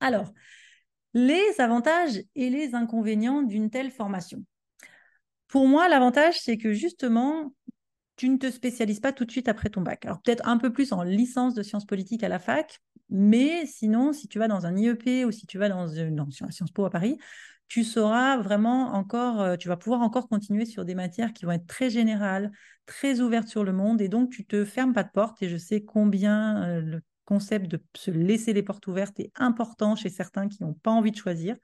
Alors, 0.00 0.32
les 1.12 1.60
avantages 1.60 2.22
et 2.34 2.48
les 2.48 2.74
inconvénients 2.74 3.42
d'une 3.42 3.68
telle 3.68 3.90
formation. 3.90 4.42
Pour 5.48 5.68
moi, 5.68 5.86
l'avantage, 5.90 6.40
c'est 6.40 6.56
que 6.56 6.72
justement, 6.72 7.52
tu 8.16 8.28
ne 8.28 8.36
te 8.36 8.50
spécialises 8.50 9.00
pas 9.00 9.12
tout 9.12 9.24
de 9.24 9.30
suite 9.30 9.48
après 9.48 9.70
ton 9.70 9.80
bac. 9.80 10.04
Alors 10.06 10.20
peut-être 10.22 10.46
un 10.46 10.58
peu 10.58 10.72
plus 10.72 10.92
en 10.92 11.02
licence 11.02 11.54
de 11.54 11.62
sciences 11.62 11.86
politiques 11.86 12.22
à 12.22 12.28
la 12.28 12.38
fac, 12.38 12.80
mais 13.10 13.66
sinon, 13.66 14.12
si 14.12 14.28
tu 14.28 14.38
vas 14.38 14.48
dans 14.48 14.66
un 14.66 14.76
IEP 14.76 15.24
ou 15.26 15.30
si 15.30 15.46
tu 15.46 15.58
vas 15.58 15.68
dans, 15.68 15.86
dans 16.10 16.30
Sciences 16.30 16.70
Po 16.72 16.84
à 16.84 16.90
Paris, 16.90 17.18
tu 17.68 17.84
sauras 17.84 18.38
vraiment 18.38 18.94
encore, 18.94 19.40
euh, 19.40 19.56
tu 19.56 19.68
vas 19.68 19.76
pouvoir 19.76 20.00
encore 20.00 20.28
continuer 20.28 20.64
sur 20.64 20.84
des 20.84 20.94
matières 20.94 21.32
qui 21.32 21.44
vont 21.44 21.52
être 21.52 21.66
très 21.66 21.90
générales, 21.90 22.50
très 22.86 23.20
ouvertes 23.20 23.48
sur 23.48 23.64
le 23.64 23.72
monde, 23.72 24.00
et 24.00 24.08
donc 24.08 24.30
tu 24.30 24.44
te 24.46 24.64
fermes 24.64 24.92
pas 24.92 25.02
de 25.02 25.10
porte. 25.12 25.42
Et 25.42 25.48
je 25.48 25.56
sais 25.56 25.82
combien 25.82 26.62
euh, 26.64 26.80
le 26.80 27.02
concept 27.24 27.68
de 27.68 27.82
se 27.96 28.10
laisser 28.10 28.52
les 28.52 28.62
portes 28.62 28.86
ouvertes 28.86 29.18
est 29.18 29.32
important 29.36 29.96
chez 29.96 30.10
certains 30.10 30.48
qui 30.48 30.62
n'ont 30.62 30.74
pas 30.74 30.90
envie 30.90 31.10
de 31.10 31.16
choisir. 31.16 31.56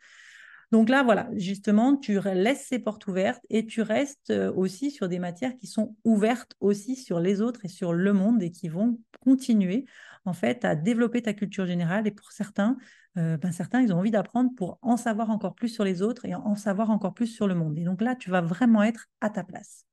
Donc 0.70 0.88
là, 0.88 1.02
voilà, 1.02 1.28
justement, 1.32 1.96
tu 1.96 2.20
laisses 2.20 2.66
ces 2.66 2.78
portes 2.78 3.06
ouvertes 3.08 3.44
et 3.50 3.66
tu 3.66 3.82
restes 3.82 4.30
euh, 4.30 4.52
aussi 4.52 4.92
sur 4.92 5.08
des 5.08 5.18
matières 5.18 5.56
qui 5.56 5.66
sont 5.66 5.96
ouvertes 6.04 6.54
aussi 6.60 6.94
sur 6.94 7.18
les 7.18 7.40
autres 7.40 7.64
et 7.64 7.68
sur 7.68 7.92
le 7.92 8.12
monde 8.12 8.40
et 8.42 8.52
qui 8.52 8.68
vont 8.68 9.00
continuer 9.20 9.86
en 10.24 10.32
fait 10.32 10.64
à 10.64 10.76
développer 10.76 11.22
ta 11.22 11.32
culture 11.34 11.66
générale. 11.66 12.06
Et 12.06 12.12
pour 12.12 12.30
certains, 12.30 12.76
euh, 13.18 13.36
ben 13.36 13.50
certains, 13.50 13.82
ils 13.82 13.92
ont 13.92 13.98
envie 13.98 14.12
d'apprendre 14.12 14.50
pour 14.56 14.78
en 14.82 14.96
savoir 14.96 15.30
encore 15.30 15.56
plus 15.56 15.68
sur 15.68 15.82
les 15.82 16.02
autres 16.02 16.24
et 16.24 16.34
en 16.36 16.54
savoir 16.54 16.90
encore 16.90 17.14
plus 17.14 17.26
sur 17.26 17.48
le 17.48 17.56
monde. 17.56 17.76
Et 17.76 17.82
donc 17.84 18.00
là, 18.00 18.14
tu 18.14 18.30
vas 18.30 18.40
vraiment 18.40 18.84
être 18.84 19.06
à 19.20 19.30
ta 19.30 19.42
place. 19.42 19.89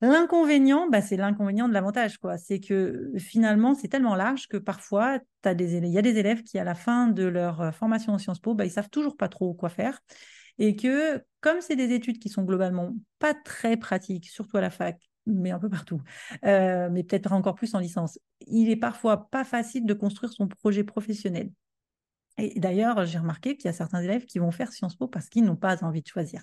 L'inconvénient, 0.00 0.88
bah, 0.88 1.02
c'est 1.02 1.16
l'inconvénient 1.16 1.68
de 1.68 1.72
l'avantage, 1.72 2.18
quoi. 2.18 2.38
C'est 2.38 2.60
que 2.60 3.10
finalement, 3.18 3.74
c'est 3.74 3.88
tellement 3.88 4.14
large 4.14 4.46
que 4.46 4.56
parfois, 4.56 5.18
il 5.44 5.88
y 5.88 5.98
a 5.98 6.02
des 6.02 6.18
élèves 6.18 6.42
qui, 6.44 6.58
à 6.58 6.64
la 6.64 6.76
fin 6.76 7.08
de 7.08 7.24
leur 7.24 7.60
euh, 7.60 7.72
formation 7.72 8.12
en 8.12 8.18
Sciences 8.18 8.38
Po, 8.38 8.54
bah, 8.54 8.64
ils 8.64 8.70
savent 8.70 8.90
toujours 8.90 9.16
pas 9.16 9.28
trop 9.28 9.54
quoi 9.54 9.68
faire. 9.70 10.00
Et 10.58 10.76
que, 10.76 11.22
comme 11.40 11.60
c'est 11.60 11.74
des 11.74 11.92
études 11.92 12.20
qui 12.20 12.28
sont 12.28 12.44
globalement 12.44 12.94
pas 13.18 13.34
très 13.34 13.76
pratiques, 13.76 14.26
surtout 14.28 14.56
à 14.56 14.60
la 14.60 14.70
fac, 14.70 15.00
mais 15.26 15.50
un 15.50 15.58
peu 15.58 15.68
partout, 15.68 16.00
euh, 16.44 16.88
mais 16.90 17.02
peut-être 17.02 17.32
encore 17.32 17.54
plus 17.56 17.74
en 17.74 17.80
licence, 17.80 18.18
il 18.46 18.70
est 18.70 18.76
parfois 18.76 19.28
pas 19.30 19.44
facile 19.44 19.84
de 19.84 19.94
construire 19.94 20.32
son 20.32 20.46
projet 20.46 20.84
professionnel. 20.84 21.50
Et 22.38 22.60
d'ailleurs, 22.60 23.04
j'ai 23.04 23.18
remarqué 23.18 23.56
qu'il 23.56 23.66
y 23.66 23.68
a 23.68 23.72
certains 23.72 24.00
élèves 24.00 24.24
qui 24.24 24.38
vont 24.38 24.52
faire 24.52 24.72
Sciences 24.72 24.94
Po 24.94 25.08
parce 25.08 25.28
qu'ils 25.28 25.44
n'ont 25.44 25.56
pas 25.56 25.82
envie 25.84 26.02
de 26.02 26.06
choisir. 26.06 26.42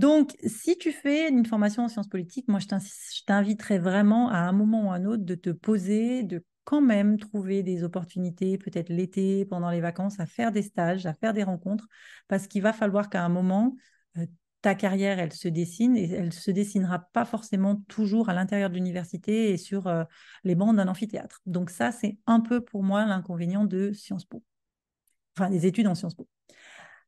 Donc, 0.00 0.34
si 0.46 0.78
tu 0.78 0.92
fais 0.92 1.28
une 1.28 1.44
formation 1.44 1.82
en 1.82 1.88
sciences 1.88 2.08
politiques, 2.08 2.48
moi, 2.48 2.58
je 2.58 3.24
t'inviterais 3.26 3.78
vraiment 3.78 4.30
à 4.30 4.38
un 4.38 4.52
moment 4.52 4.86
ou 4.86 4.90
à 4.90 4.94
un 4.94 5.04
autre 5.04 5.24
de 5.24 5.34
te 5.34 5.50
poser, 5.50 6.22
de 6.22 6.42
quand 6.64 6.80
même 6.80 7.18
trouver 7.18 7.62
des 7.62 7.84
opportunités, 7.84 8.56
peut-être 8.56 8.88
l'été, 8.88 9.44
pendant 9.44 9.68
les 9.68 9.82
vacances, 9.82 10.18
à 10.18 10.24
faire 10.24 10.52
des 10.52 10.62
stages, 10.62 11.04
à 11.04 11.12
faire 11.12 11.34
des 11.34 11.42
rencontres, 11.42 11.86
parce 12.28 12.46
qu'il 12.46 12.62
va 12.62 12.72
falloir 12.72 13.10
qu'à 13.10 13.22
un 13.22 13.28
moment, 13.28 13.76
euh, 14.16 14.24
ta 14.62 14.74
carrière, 14.74 15.18
elle 15.18 15.34
se 15.34 15.48
dessine 15.48 15.98
et 15.98 16.10
elle 16.10 16.32
se 16.32 16.50
dessinera 16.50 17.00
pas 17.12 17.26
forcément 17.26 17.76
toujours 17.86 18.30
à 18.30 18.32
l'intérieur 18.32 18.70
de 18.70 18.76
l'université 18.76 19.50
et 19.50 19.58
sur 19.58 19.86
euh, 19.86 20.04
les 20.44 20.54
bancs 20.54 20.74
d'un 20.74 20.88
amphithéâtre. 20.88 21.42
Donc 21.44 21.68
ça, 21.68 21.92
c'est 21.92 22.16
un 22.26 22.40
peu 22.40 22.62
pour 22.62 22.82
moi 22.82 23.04
l'inconvénient 23.04 23.66
de 23.66 23.92
Sciences 23.92 24.24
Po, 24.24 24.42
enfin 25.36 25.50
des 25.50 25.66
études 25.66 25.88
en 25.88 25.94
Sciences 25.94 26.14
Po. 26.14 26.26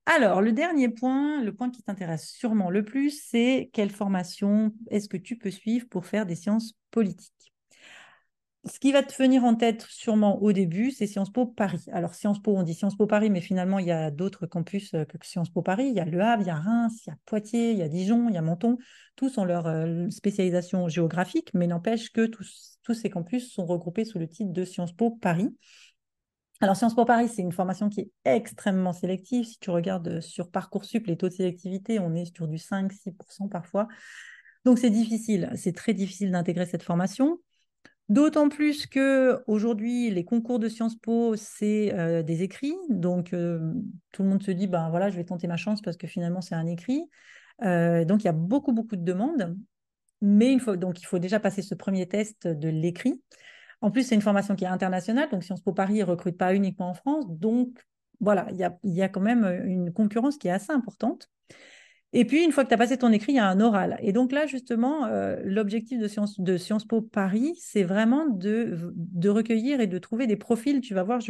Alors, 0.04 0.42
le 0.42 0.52
dernier 0.52 0.88
point, 0.88 1.42
le 1.42 1.54
point 1.54 1.70
qui 1.70 1.82
t'intéresse 1.82 2.28
sûrement 2.28 2.70
le 2.70 2.84
plus, 2.84 3.22
c'est 3.24 3.70
quelle 3.72 3.90
formation 3.90 4.74
est-ce 4.90 5.08
que 5.08 5.16
tu 5.16 5.36
peux 5.38 5.50
suivre 5.50 5.86
pour 5.88 6.06
faire 6.06 6.26
des 6.26 6.34
sciences 6.34 6.74
politiques? 6.90 7.32
Ce 8.64 8.78
qui 8.78 8.92
va 8.92 9.02
te 9.02 9.14
venir 9.20 9.42
en 9.42 9.56
tête 9.56 9.82
sûrement 9.88 10.40
au 10.40 10.52
début, 10.52 10.92
c'est 10.92 11.08
Sciences 11.08 11.32
Po 11.32 11.46
Paris. 11.46 11.84
Alors, 11.92 12.14
Sciences 12.14 12.40
Po, 12.40 12.56
on 12.56 12.62
dit 12.62 12.74
Sciences 12.74 12.96
Po 12.96 13.06
Paris, 13.06 13.28
mais 13.28 13.40
finalement, 13.40 13.80
il 13.80 13.86
y 13.86 13.90
a 13.90 14.12
d'autres 14.12 14.46
campus 14.46 14.94
euh, 14.94 15.04
que 15.04 15.16
Sciences 15.22 15.50
Po 15.50 15.62
Paris. 15.62 15.88
Il 15.88 15.94
y 15.94 16.00
a 16.00 16.04
Le 16.04 16.20
Havre, 16.20 16.42
il 16.42 16.46
y 16.46 16.50
a 16.50 16.54
Reims, 16.54 17.02
il 17.04 17.10
y 17.10 17.12
a 17.12 17.16
Poitiers, 17.24 17.72
il 17.72 17.78
y 17.78 17.82
a 17.82 17.88
Dijon, 17.88 18.28
il 18.28 18.34
y 18.34 18.38
a 18.38 18.42
Menton. 18.42 18.78
Tous 19.16 19.36
ont 19.38 19.44
leur 19.44 19.66
euh, 19.66 20.08
spécialisation 20.10 20.88
géographique, 20.88 21.50
mais 21.54 21.66
n'empêche 21.66 22.12
que 22.12 22.26
tous, 22.26 22.78
tous 22.84 22.94
ces 22.94 23.10
campus 23.10 23.52
sont 23.52 23.66
regroupés 23.66 24.04
sous 24.04 24.20
le 24.20 24.28
titre 24.28 24.52
de 24.52 24.64
Sciences 24.64 24.92
Po 24.92 25.10
Paris. 25.10 25.56
Alors, 26.62 26.76
Sciences 26.76 26.94
Po 26.94 27.04
Paris, 27.04 27.28
c'est 27.28 27.42
une 27.42 27.50
formation 27.50 27.88
qui 27.88 28.02
est 28.02 28.12
extrêmement 28.24 28.92
sélective. 28.92 29.44
Si 29.44 29.58
tu 29.58 29.70
regardes 29.70 30.06
euh, 30.06 30.20
sur 30.20 30.48
Parcoursup, 30.48 31.08
les 31.08 31.16
taux 31.16 31.28
de 31.28 31.34
sélectivité, 31.34 31.98
on 31.98 32.14
est 32.14 32.32
sur 32.36 32.46
du 32.46 32.56
5-6% 32.56 33.48
parfois. 33.48 33.88
Donc, 34.64 34.78
c'est 34.78 34.88
difficile, 34.88 35.50
c'est 35.56 35.74
très 35.74 35.92
difficile 35.92 36.30
d'intégrer 36.30 36.64
cette 36.66 36.84
formation. 36.84 37.40
D'autant 38.08 38.48
plus 38.48 38.86
que 38.86 39.42
aujourd'hui, 39.48 40.08
les 40.10 40.24
concours 40.24 40.60
de 40.60 40.68
Sciences 40.68 40.94
Po, 40.94 41.34
c'est 41.34 41.92
euh, 41.94 42.22
des 42.22 42.44
écrits. 42.44 42.76
Donc, 42.90 43.32
euh, 43.32 43.72
tout 44.12 44.22
le 44.22 44.28
monde 44.28 44.44
se 44.44 44.52
dit, 44.52 44.68
ben 44.68 44.88
voilà, 44.88 45.10
je 45.10 45.16
vais 45.16 45.24
tenter 45.24 45.48
ma 45.48 45.56
chance 45.56 45.82
parce 45.82 45.96
que 45.96 46.06
finalement, 46.06 46.42
c'est 46.42 46.54
un 46.54 46.66
écrit. 46.66 47.10
donc, 47.60 48.22
il 48.22 48.26
y 48.26 48.28
a 48.28 48.32
beaucoup, 48.32 48.72
beaucoup 48.72 48.94
de 48.94 49.04
demandes. 49.04 49.56
Mais 50.20 50.52
il 50.52 50.60
faut, 50.60 50.76
donc, 50.76 51.00
il 51.00 51.06
faut 51.06 51.18
déjà 51.18 51.40
passer 51.40 51.62
ce 51.62 51.74
premier 51.74 52.06
test 52.06 52.46
de 52.46 52.68
l'écrit. 52.68 53.20
En 53.82 53.90
plus, 53.90 54.04
c'est 54.04 54.14
une 54.14 54.22
formation 54.22 54.54
qui 54.54 54.64
est 54.64 54.68
internationale, 54.68 55.28
donc 55.30 55.42
Sciences 55.44 55.60
Po 55.60 55.72
Paris 55.72 55.98
ne 55.98 56.04
recrute 56.04 56.38
pas 56.38 56.54
uniquement 56.54 56.88
en 56.88 56.94
France. 56.94 57.26
Donc, 57.28 57.84
voilà, 58.20 58.46
il 58.52 58.94
y 58.94 59.02
a, 59.02 59.08
quand 59.08 59.20
même 59.20 59.44
une 59.66 59.92
concurrence 59.92 60.38
qui 60.38 60.48
est 60.48 60.52
assez 60.52 60.72
importante. 60.72 61.28
Et 62.14 62.24
puis, 62.24 62.44
une 62.44 62.52
fois 62.52 62.62
que 62.62 62.68
tu 62.68 62.74
as 62.74 62.78
passé 62.78 62.98
ton 62.98 63.10
écrit, 63.10 63.32
il 63.32 63.36
y 63.36 63.38
a 63.38 63.48
un 63.48 63.58
oral. 63.60 63.98
Et 64.00 64.12
donc 64.12 64.32
là, 64.32 64.46
justement, 64.46 65.06
euh, 65.06 65.40
l'objectif 65.44 65.98
de 65.98 66.56
Sciences, 66.58 66.84
Po 66.84 67.00
Paris, 67.00 67.54
c'est 67.58 67.82
vraiment 67.82 68.28
de, 68.28 68.76
recueillir 69.28 69.80
et 69.80 69.86
de 69.86 69.98
trouver 69.98 70.26
des 70.26 70.36
profils. 70.36 70.80
Tu 70.80 70.94
vas 70.94 71.02
voir, 71.02 71.20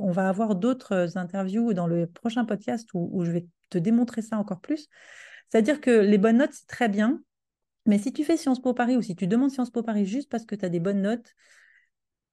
on 0.00 0.10
va 0.10 0.28
avoir 0.28 0.56
d'autres 0.56 1.16
interviews 1.16 1.72
dans 1.72 1.86
le 1.86 2.06
prochain 2.06 2.44
podcast 2.44 2.92
où, 2.94 3.08
où 3.12 3.24
je 3.24 3.30
vais 3.30 3.46
te 3.70 3.78
démontrer 3.78 4.22
ça 4.22 4.36
encore 4.38 4.60
plus. 4.60 4.88
C'est-à-dire 5.48 5.80
que 5.80 5.90
les 5.90 6.18
bonnes 6.18 6.38
notes, 6.38 6.52
c'est 6.52 6.66
très 6.66 6.88
bien. 6.88 7.22
Mais 7.86 7.98
si 7.98 8.12
tu 8.12 8.24
fais 8.24 8.36
Sciences 8.36 8.60
Po 8.60 8.74
Paris 8.74 8.96
ou 8.96 9.02
si 9.02 9.14
tu 9.14 9.26
demandes 9.26 9.50
Sciences 9.50 9.70
Po 9.70 9.82
Paris 9.82 10.04
juste 10.04 10.30
parce 10.30 10.44
que 10.44 10.54
tu 10.54 10.64
as 10.64 10.68
des 10.68 10.80
bonnes 10.80 11.02
notes, 11.02 11.34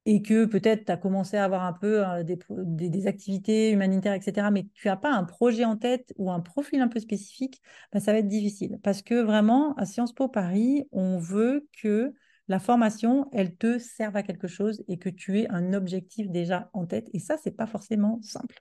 et 0.06 0.22
que 0.22 0.44
peut-être 0.46 0.86
tu 0.86 0.92
as 0.92 0.96
commencé 0.96 1.36
à 1.36 1.44
avoir 1.44 1.62
un 1.62 1.72
peu 1.72 2.06
euh, 2.06 2.24
des, 2.24 3.06
activités 3.06 3.70
humanitaires, 3.70 4.14
etc., 4.14 4.50
mais 4.50 4.66
tu 4.74 4.88
n'as 4.88 4.96
pas 4.96 5.12
un 5.12 5.24
projet 5.24 5.64
en 5.64 5.76
tête 5.76 6.12
ou 6.16 6.30
un 6.30 6.40
profil 6.40 6.80
un 6.80 6.88
peu 6.88 7.00
spécifique, 7.00 7.60
bah, 7.92 8.00
ça 8.00 8.12
va 8.12 8.18
être 8.18 8.28
difficile. 8.28 8.78
Parce 8.82 9.02
que 9.02 9.22
vraiment, 9.22 9.74
à 9.74 9.86
Sciences 9.86 10.14
Po 10.14 10.28
Paris, 10.28 10.88
on 10.92 11.18
veut 11.18 11.68
que 11.80 12.12
la 12.48 12.58
formation, 12.58 13.28
elle 13.32 13.56
te 13.56 13.78
serve 13.78 14.16
à 14.16 14.22
quelque 14.22 14.48
chose 14.48 14.82
et 14.88 14.98
que 14.98 15.08
tu 15.08 15.38
aies 15.38 15.48
un 15.50 15.72
objectif 15.72 16.28
déjà 16.28 16.68
en 16.72 16.86
tête. 16.86 17.08
Et 17.12 17.20
ça, 17.20 17.36
c'est 17.42 17.56
pas 17.56 17.66
forcément 17.66 18.20
simple. 18.22 18.60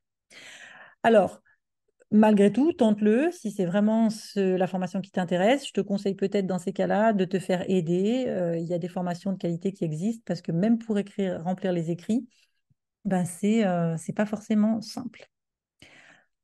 Alors, 1.03 1.41
malgré 2.11 2.51
tout, 2.51 2.73
tente-le. 2.73 3.31
Si 3.31 3.51
c'est 3.51 3.65
vraiment 3.65 4.09
la 4.35 4.67
formation 4.67 5.01
qui 5.01 5.11
t'intéresse, 5.11 5.67
je 5.67 5.73
te 5.73 5.81
conseille 5.81 6.15
peut-être 6.15 6.45
dans 6.45 6.59
ces 6.59 6.73
cas-là 6.73 7.13
de 7.13 7.25
te 7.25 7.39
faire 7.39 7.69
aider. 7.69 8.25
Euh, 8.27 8.57
il 8.57 8.65
y 8.65 8.73
a 8.73 8.77
des 8.77 8.87
formations 8.87 9.31
de 9.31 9.37
qualité 9.37 9.71
qui 9.71 9.83
existent 9.83 10.23
parce 10.25 10.41
que 10.41 10.51
même 10.51 10.77
pour 10.77 10.99
écrire, 10.99 11.41
remplir 11.43 11.71
les 11.71 11.91
écrits, 11.91 12.27
ben 13.05 13.25
c'est 13.25 13.65
n'est 13.65 14.13
pas 14.15 14.25
forcément 14.25 14.81
simple. 14.81 15.27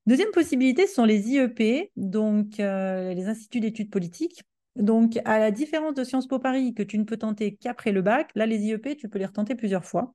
Deuxième 0.05 0.31
possibilité, 0.31 0.87
ce 0.87 0.95
sont 0.95 1.05
les 1.05 1.29
IEP, 1.29 1.91
donc 1.97 2.57
les 2.57 3.27
instituts 3.27 3.59
d'études 3.59 3.91
politiques. 3.91 4.43
Donc, 4.77 5.19
à 5.25 5.39
la 5.39 5.51
différence 5.51 5.95
de 5.95 6.03
Sciences 6.03 6.27
Po 6.27 6.39
Paris, 6.39 6.73
que 6.73 6.83
tu 6.83 6.97
ne 6.97 7.03
peux 7.03 7.17
tenter 7.17 7.55
qu'après 7.55 7.91
le 7.91 8.01
bac, 8.01 8.31
là, 8.35 8.45
les 8.45 8.59
IEP, 8.59 8.95
tu 8.95 9.09
peux 9.09 9.19
les 9.19 9.25
retenter 9.25 9.55
plusieurs 9.55 9.83
fois. 9.83 10.13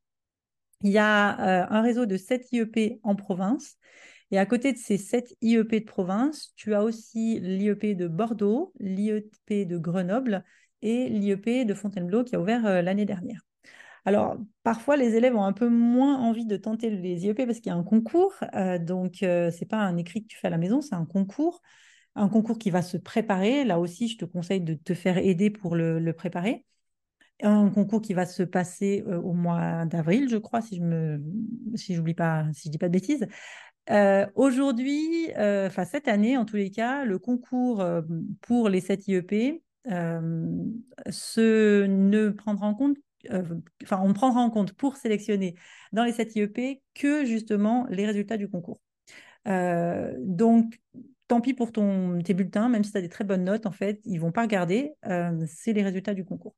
Il 0.83 0.91
y 0.91 0.99
a 0.99 1.71
un 1.71 1.83
réseau 1.83 2.07
de 2.07 2.17
7 2.17 2.51
IEP 2.53 3.01
en 3.03 3.15
province 3.15 3.77
et 4.33 4.39
à 4.39 4.47
côté 4.47 4.73
de 4.73 4.79
ces 4.79 4.97
sept 4.97 5.37
IEP 5.43 5.81
de 5.81 5.85
province, 5.85 6.53
tu 6.57 6.75
as 6.75 6.83
aussi 6.83 7.39
l'IEP 7.41 7.95
de 7.95 8.09
Bordeaux, 8.09 8.73
l'IEP 8.81 9.69
de 9.69 9.77
Grenoble 9.77 10.43
et 10.81 11.11
l'IEP 11.11 11.67
de 11.67 11.75
Fontainebleau 11.75 12.25
qui 12.25 12.35
a 12.35 12.41
ouvert 12.41 12.65
euh, 12.67 12.81
l'année 12.81 13.05
dernière. 13.05 13.43
Alors, 14.07 14.39
parfois, 14.63 14.97
les 14.97 15.17
élèves 15.17 15.37
ont 15.37 15.45
un 15.45 15.53
peu 15.53 15.69
moins 15.69 16.19
envie 16.19 16.47
de 16.47 16.57
tenter 16.57 16.89
les 16.89 17.27
IEP 17.27 17.47
parce 17.47 17.61
qu'il 17.61 17.67
y 17.67 17.75
a 17.75 17.77
un 17.77 17.85
concours. 17.85 18.33
Euh, 18.55 18.79
donc, 18.79 19.23
euh, 19.23 19.51
ce 19.51 19.61
n'est 19.61 19.69
pas 19.69 19.77
un 19.77 19.99
écrit 19.99 20.23
que 20.23 20.29
tu 20.29 20.39
fais 20.39 20.47
à 20.47 20.51
la 20.51 20.59
maison, 20.59 20.81
c'est 20.81 20.95
un 20.95 21.05
concours. 21.05 21.61
Un 22.15 22.29
concours 22.31 22.59
qui 22.59 22.71
va 22.71 22.81
se 22.81 22.97
préparer. 22.97 23.65
Là 23.65 23.79
aussi, 23.79 24.09
je 24.09 24.17
te 24.17 24.25
conseille 24.25 24.63
de 24.63 24.75
te 24.75 24.95
faire 24.95 25.19
aider 25.19 25.51
pour 25.51 25.77
le, 25.77 26.13
préparer. 26.15 26.65
Un 27.43 27.71
concours 27.71 28.01
qui 28.01 28.15
va 28.15 28.25
se 28.25 28.43
passer 28.43 29.03
au 29.03 29.33
mois 29.33 29.85
d'avril, 29.87 30.29
je 30.29 30.37
crois, 30.37 30.61
si 30.61 30.77
je 30.77 30.83
me, 30.83 31.23
si 31.75 31.95
j'oublie 31.95 32.15
pas, 32.15 32.47
si 32.53 32.69
je 32.69 32.71
dis 32.71 32.79
pas 32.79 32.89
de 32.89 32.93
bêtises. 32.93 33.27
Aujourd'hui, 34.35 35.29
enfin 35.37 35.85
cette 35.85 36.09
année 36.09 36.37
en 36.37 36.45
tous 36.45 36.57
les 36.57 36.71
cas, 36.71 37.05
le 37.05 37.19
concours 37.19 37.85
pour 38.41 38.69
les 38.69 38.81
7 38.81 39.09
IEP 39.09 39.63
se 41.11 41.85
ne 41.87 42.31
prendra 42.31 42.67
en 42.67 42.75
compte, 42.75 42.97
enfin 43.83 44.01
on 44.03 44.13
prendra 44.13 44.41
en 44.41 44.51
compte 44.51 44.73
pour 44.73 44.97
sélectionner 44.97 45.55
dans 45.93 46.05
les 46.05 46.13
7 46.13 46.37
IEP 46.37 46.81
que 46.95 47.25
justement 47.25 47.87
les 47.91 48.07
résultats 48.07 48.37
du 48.37 48.49
concours. 48.49 48.81
donc 49.47 50.81
tant 51.29 51.41
pis 51.41 51.55
pour 51.55 51.73
ton, 51.73 52.21
tes 52.23 52.35
bulletins, 52.35 52.69
même 52.69 52.85
si 52.85 52.93
tu 52.93 52.99
as 52.99 53.01
des 53.01 53.09
très 53.09 53.25
bonnes 53.25 53.45
notes, 53.45 53.65
en 53.65 53.71
fait, 53.71 54.01
ils 54.05 54.19
vont 54.19 54.33
pas 54.33 54.43
regarder, 54.43 54.93
c'est 55.47 55.73
les 55.73 55.83
résultats 55.83 56.13
du 56.13 56.27
concours. 56.27 56.55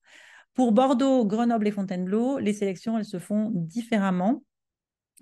Pour 0.55 0.73
Bordeaux, 0.73 1.25
Grenoble 1.25 1.69
et 1.69 1.71
Fontainebleau, 1.71 2.39
les 2.39 2.53
sélections, 2.53 2.99
elles 2.99 3.05
se 3.05 3.19
font 3.19 3.51
différemment. 3.55 4.43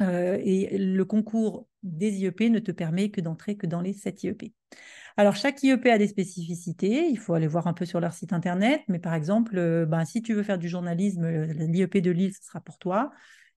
Euh, 0.00 0.38
et 0.42 0.78
le 0.78 1.04
concours 1.04 1.68
des 1.82 2.20
IEP 2.20 2.50
ne 2.50 2.58
te 2.58 2.72
permet 2.72 3.10
que 3.10 3.20
d'entrer 3.20 3.56
que 3.56 3.66
dans 3.66 3.80
les 3.80 3.92
7 3.92 4.22
IEP. 4.22 4.54
Alors, 5.16 5.36
chaque 5.36 5.62
IEP 5.62 5.86
a 5.86 5.98
des 5.98 6.06
spécificités. 6.06 7.08
Il 7.08 7.18
faut 7.18 7.34
aller 7.34 7.46
voir 7.46 7.66
un 7.66 7.74
peu 7.74 7.84
sur 7.84 8.00
leur 8.00 8.14
site 8.14 8.32
internet. 8.32 8.80
Mais 8.88 8.98
par 8.98 9.14
exemple, 9.14 9.58
euh, 9.58 9.84
ben, 9.84 10.04
si 10.04 10.22
tu 10.22 10.32
veux 10.32 10.42
faire 10.42 10.58
du 10.58 10.68
journalisme, 10.68 11.24
euh, 11.24 11.46
l'IEP 11.46 11.98
de 11.98 12.10
Lille, 12.10 12.32
ce 12.34 12.44
sera 12.44 12.60
pour 12.60 12.78
toi. 12.78 13.10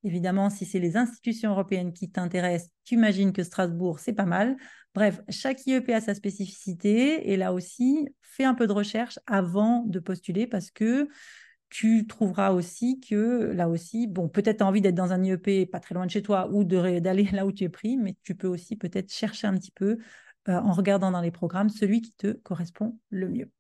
Évidemment, 0.04 0.50
si 0.50 0.66
c'est 0.66 0.80
les 0.80 0.98
institutions 0.98 1.52
européennes 1.52 1.94
qui 1.94 2.12
t'intéressent, 2.12 2.70
tu 2.84 2.96
imagines 2.96 3.32
que 3.34 3.44
Strasbourg, 3.44 4.00
c'est 4.00 4.14
pas 4.14 4.26
mal. 4.26 4.56
Bref, 4.94 5.22
chaque 5.30 5.66
IEP 5.66 5.90
a 5.90 6.02
sa 6.02 6.14
spécificité. 6.14 7.32
Et 7.32 7.38
là 7.38 7.54
aussi, 7.54 8.08
fais 8.22 8.44
un 8.44 8.54
peu 8.54 8.68
de 8.68 8.74
recherche 8.74 9.18
avant 9.26 9.84
de 9.86 10.00
postuler 10.00 10.46
parce 10.48 10.70
que 10.70 11.08
tu 11.70 12.08
trouveras 12.08 12.52
aussi 12.52 13.00
que 13.00 13.52
là 13.54 13.70
aussi, 13.70 14.08
bon, 14.08 14.30
peut-être 14.30 14.58
tu 14.58 14.64
as 14.64 14.68
envie 14.68 14.82
d'être 14.82 14.96
dans 14.96 15.12
un 15.12 15.24
IEP 15.24 15.70
pas 15.70 15.80
très 15.80 15.96
loin 15.96 16.06
de 16.06 16.12
chez 16.12 16.22
toi 16.22 16.50
ou 16.52 16.64
d'aller 16.64 17.24
là 17.34 17.46
où 17.46 17.52
tu 17.52 17.64
es 17.64 17.70
pris, 17.70 17.98
mais 17.98 18.16
tu 18.24 18.36
peux 18.36 18.48
aussi 18.48 18.76
peut-être 18.76 19.12
chercher 19.12 19.48
un 19.48 19.56
petit 19.56 19.72
peu 19.72 19.98
euh, 20.48 20.54
en 20.54 20.72
regardant 20.72 21.12
dans 21.12 21.22
les 21.22 21.32
programmes 21.32 21.70
celui 21.70 22.02
qui 22.02 22.14
te 22.14 22.32
correspond 22.32 22.98
le 23.10 23.30
mieux. 23.30 23.52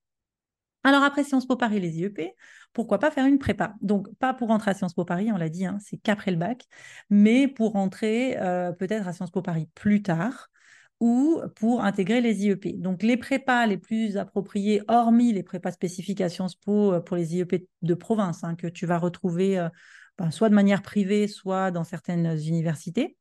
Alors 0.84 1.02
après 1.02 1.24
Sciences 1.24 1.48
Po 1.48 1.56
Paris, 1.56 1.80
les 1.80 1.98
IEP, 1.98 2.36
pourquoi 2.72 3.00
pas 3.00 3.10
faire 3.10 3.26
une 3.26 3.40
prépa? 3.40 3.74
Donc 3.82 4.14
pas 4.18 4.36
pour 4.36 4.50
rentrer 4.50 4.70
à 4.70 4.74
Sciences 4.76 4.94
Po 4.94 5.04
Paris, 5.04 5.32
on 5.32 5.38
l'a 5.38 5.50
dit, 5.50 5.66
hein, 5.66 5.80
c'est 5.82 5.98
qu'après 5.98 6.30
le 6.30 6.38
bac, 6.38 6.68
mais 7.10 7.48
pour 7.48 7.72
rentrer 7.72 8.38
euh, 8.40 8.72
peut-être 8.72 9.08
à 9.08 9.14
Sciences 9.14 9.32
Po 9.32 9.42
Paris 9.42 9.68
plus 9.74 10.04
tard 10.04 10.50
ou 11.00 11.42
pour 11.56 11.84
intégrer 11.84 12.22
les 12.22 12.46
IEP. 12.46 12.80
Donc 12.80 13.04
les 13.04 13.18
prépas 13.18 13.66
les 13.66 13.78
plus 13.78 14.18
appropriés, 14.18 14.82
hormis 14.88 15.34
les 15.34 15.44
prépas 15.44 15.72
spécifiques 15.72 16.22
à 16.22 16.30
Sciences 16.30 16.56
Po 16.56 16.94
euh, 16.94 17.00
pour 17.02 17.18
les 17.18 17.36
IEP 17.36 17.68
de 17.82 17.94
province, 17.94 18.44
hein, 18.44 18.56
que 18.56 18.68
tu 18.68 18.86
vas 18.86 18.98
retrouver 18.98 19.60
euh, 19.60 19.70
ben, 20.18 20.32
soit 20.32 20.50
de 20.50 20.56
manière 20.56 20.82
privée, 20.82 21.28
soit 21.28 21.72
dans 21.72 21.84
certaines 21.84 22.38
universités. 22.48 23.18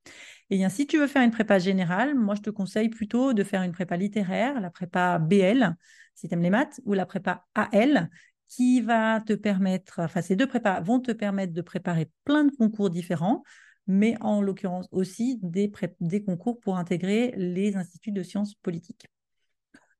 Et 0.51 0.57
bien, 0.57 0.69
si 0.69 0.87
tu 0.87 0.99
veux 0.99 1.09
faire 1.09 1.23
une 1.23 1.33
prépa 1.33 1.59
générale, 1.59 2.15
moi 2.15 2.37
je 2.37 2.43
te 2.43 2.51
conseille 2.51 2.89
plutôt 2.89 3.33
de 3.33 3.43
faire 3.43 3.63
une 3.63 3.73
prépa 3.73 3.97
littéraire, 3.97 4.61
la 4.61 4.71
prépa 4.71 5.19
BL, 5.19 5.75
si 6.15 6.29
tu 6.29 6.35
aimes 6.35 6.43
les 6.43 6.51
maths, 6.51 6.81
ou 6.85 6.93
la 6.93 7.07
prépa 7.07 7.45
AL, 7.55 8.11
qui 8.47 8.81
va 8.81 9.21
te 9.21 9.33
permettre, 9.33 10.01
enfin 10.01 10.23
ces 10.23 10.37
deux 10.37 10.47
prépas 10.47 10.81
vont 10.81 11.01
te 11.01 11.11
permettre 11.11 11.53
de 11.53 11.63
préparer 11.63 12.11
plein 12.25 12.45
de 12.45 12.55
concours 12.55 12.91
différents 12.91 13.43
mais 13.87 14.17
en 14.21 14.41
l'occurrence 14.41 14.89
aussi 14.93 15.39
des, 15.43 15.71
concours 16.25 16.59
pour 16.61 16.77
intégrer 16.77 17.35
les 17.37 17.77
instituts 17.77 18.13
de 18.13 18.23
sciences 18.23 18.55
politiques. 18.55 19.07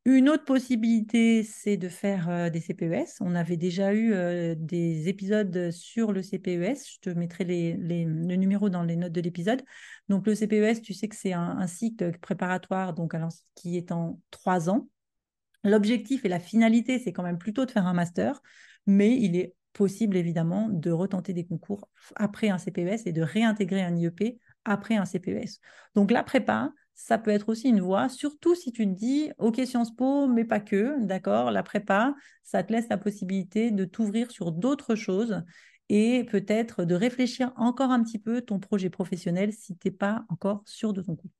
Une 0.07 0.29
autre 0.29 0.45
possibilité, 0.45 1.43
c'est 1.45 1.79
de 1.79 1.89
faire 1.89 2.29
euh, 2.29 2.51
des 2.51 2.61
CPES. 2.61 3.21
On 3.21 3.35
avait 3.35 3.57
déjà 3.57 3.95
eu 3.95 4.13
euh, 4.13 4.55
des 4.55 5.09
épisodes 5.09 5.71
sur 5.71 6.13
le 6.13 6.21
CPES. 6.21 6.77
Je 6.93 6.99
te 7.01 7.11
mettrai 7.11 7.45
les, 7.45 7.73
le 7.75 8.37
numéro 8.37 8.69
dans 8.69 8.83
les 8.83 8.97
notes 8.97 9.13
de 9.13 9.23
l'épisode. 9.23 9.63
Donc 10.11 10.27
le 10.27 10.35
CPES, 10.35 10.83
tu 10.83 10.93
sais 10.93 11.09
que 11.09 11.17
c'est 11.17 11.33
un, 11.33 11.67
cycle 11.67 12.19
préparatoire 12.19 12.93
donc, 12.93 13.15
qui 13.55 13.79
est 13.79 13.93
en 13.93 14.21
trois 14.31 14.69
ans. 14.69 14.89
L'objectif 15.63 16.27
et 16.27 16.29
la 16.29 16.39
finalité, 16.39 16.99
c'est 16.99 17.15
quand 17.15 17.23
même 17.23 17.39
plutôt 17.39 17.65
de 17.65 17.71
faire 17.71 17.87
un 17.87 17.95
master, 17.95 18.43
mais 18.87 19.17
il 19.17 19.37
est 19.37 19.55
possible 19.75 20.17
évidemment 20.17 20.71
de 20.71 20.91
retenter 20.91 21.35
des 21.35 21.45
concours 21.45 21.91
après 22.17 22.49
un 22.49 22.57
CPES 22.57 23.07
et 23.07 23.13
de 23.13 23.21
réintégrer 23.21 23.83
un 23.83 23.95
IEP 23.95 24.41
après 24.65 24.97
un 24.97 25.05
CPES. 25.05 25.61
Donc 25.95 26.11
la 26.11 26.23
prépa, 26.23 26.73
ça 26.95 27.19
peut 27.19 27.33
être 27.33 27.51
aussi 27.51 27.69
une 27.69 27.81
voie, 27.81 28.09
surtout 28.09 28.55
si 28.55 28.73
tu 28.73 28.87
te 28.87 28.95
dis, 28.95 29.31
OK, 29.39 29.61
Sciences 29.67 29.95
Po, 29.95 30.29
mais 30.29 30.45
pas 30.45 30.61
que, 30.61 31.05
d'accord, 31.05 31.51
la 31.51 31.63
prépa, 31.63 32.15
ça 32.45 32.63
te 32.63 32.73
laisse 32.73 32.89
la 32.89 32.97
possibilité 32.97 33.71
de 33.71 33.85
t'ouvrir 33.85 34.31
sur 34.31 34.53
d'autres 34.53 34.95
choses 34.95 35.43
et 35.89 36.25
peut-être 36.25 36.85
de 36.85 36.95
réfléchir 36.95 37.53
encore 37.57 37.91
un 37.91 38.03
petit 38.03 38.19
peu 38.19 38.41
ton 38.41 38.59
projet 38.61 38.91
professionnel 38.91 39.53
si 39.53 39.77
tu 39.77 39.89
n'es 39.89 39.95
pas 39.95 40.25
encore 40.29 40.63
sûr 40.65 40.93
de 40.93 41.03
ton 41.03 41.17
coup. 41.17 41.31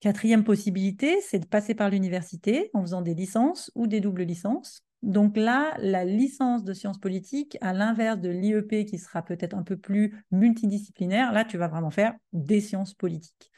Quatrième 0.00 0.44
possibilité, 0.44 1.20
c'est 1.20 1.40
de 1.40 1.46
passer 1.46 1.74
par 1.74 1.90
l'université 1.90 2.70
en 2.74 2.82
faisant 2.82 3.02
des 3.02 3.14
licences 3.14 3.70
ou 3.74 3.86
des 3.86 4.00
doubles 4.00 4.22
licences. 4.22 4.84
Donc 5.02 5.36
là, 5.36 5.74
la 5.78 6.04
licence 6.04 6.62
de 6.62 6.74
sciences 6.74 6.98
politiques, 6.98 7.56
à 7.60 7.72
l'inverse 7.72 8.18
de 8.20 8.28
l'IEP 8.28 8.84
qui 8.84 8.98
sera 8.98 9.22
peut-être 9.22 9.56
un 9.56 9.62
peu 9.62 9.76
plus 9.76 10.24
multidisciplinaire, 10.30 11.32
là, 11.32 11.44
tu 11.44 11.56
vas 11.56 11.68
vraiment 11.68 11.90
faire 11.90 12.14
des 12.32 12.60
sciences 12.60 12.94
politiques. 12.94 13.50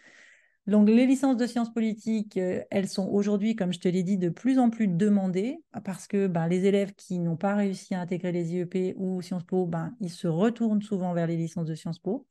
Donc 0.69 0.89
les 0.89 1.07
licences 1.07 1.37
de 1.37 1.47
sciences 1.47 1.73
politiques, 1.73 2.37
euh, 2.37 2.63
elles 2.71 2.89
sont 2.89 3.09
aujourd'hui, 3.09 3.57
comme 3.57 3.73
je 3.73 3.81
te 3.81 3.89
l'ai 3.89 4.05
dit, 4.05 4.17
de 4.17 4.29
plus 4.29 4.61
en 4.61 4.71
plus 4.71 4.87
demandées 4.87 5.59
parce 5.85 6.07
que 6.07 6.29
ben, 6.29 6.47
les 6.47 6.67
élèves 6.67 6.95
qui 6.95 7.19
n'ont 7.19 7.37
pas 7.37 7.57
réussi 7.57 7.95
à 7.97 8.01
intégrer 8.01 8.31
les 8.31 8.55
IEP 8.55 8.95
ou 8.97 9.21
Sciences 9.23 9.43
Po, 9.45 9.67
ben, 9.67 9.97
ils 10.01 10.11
se 10.11 10.29
retournent 10.29 10.83
souvent 10.83 11.15
vers 11.15 11.27
les 11.27 11.37
licences 11.37 11.67
de 11.67 11.75
Sciences 11.75 11.99
Po. 11.99 12.27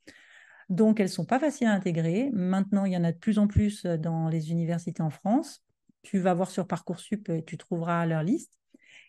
Donc 0.70 0.98
elles 0.98 1.06
ne 1.06 1.12
sont 1.12 1.26
pas 1.26 1.38
faciles 1.38 1.66
à 1.66 1.72
intégrer. 1.72 2.30
Maintenant, 2.32 2.86
il 2.86 2.92
y 2.92 2.96
en 2.96 3.04
a 3.04 3.12
de 3.12 3.18
plus 3.18 3.38
en 3.38 3.48
plus 3.48 3.84
euh, 3.84 3.98
dans 3.98 4.28
les 4.28 4.50
universités 4.50 5.02
en 5.02 5.10
France. 5.10 5.62
Tu 6.02 6.18
vas 6.18 6.32
voir 6.32 6.50
sur 6.50 6.66
Parcoursup 6.66 7.28
et 7.28 7.44
tu 7.44 7.58
trouveras 7.58 8.06
leur 8.06 8.22
liste. 8.22 8.61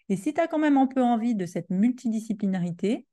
Et 0.09 0.17
si 0.17 0.33
tu 0.33 0.41
as 0.41 0.47
quand 0.47 0.59
même 0.59 0.77
un 0.77 0.87
peu 0.87 1.01
envie 1.01 1.35
de 1.35 1.45
cette 1.45 1.69
multidisciplinarité, 1.69 3.07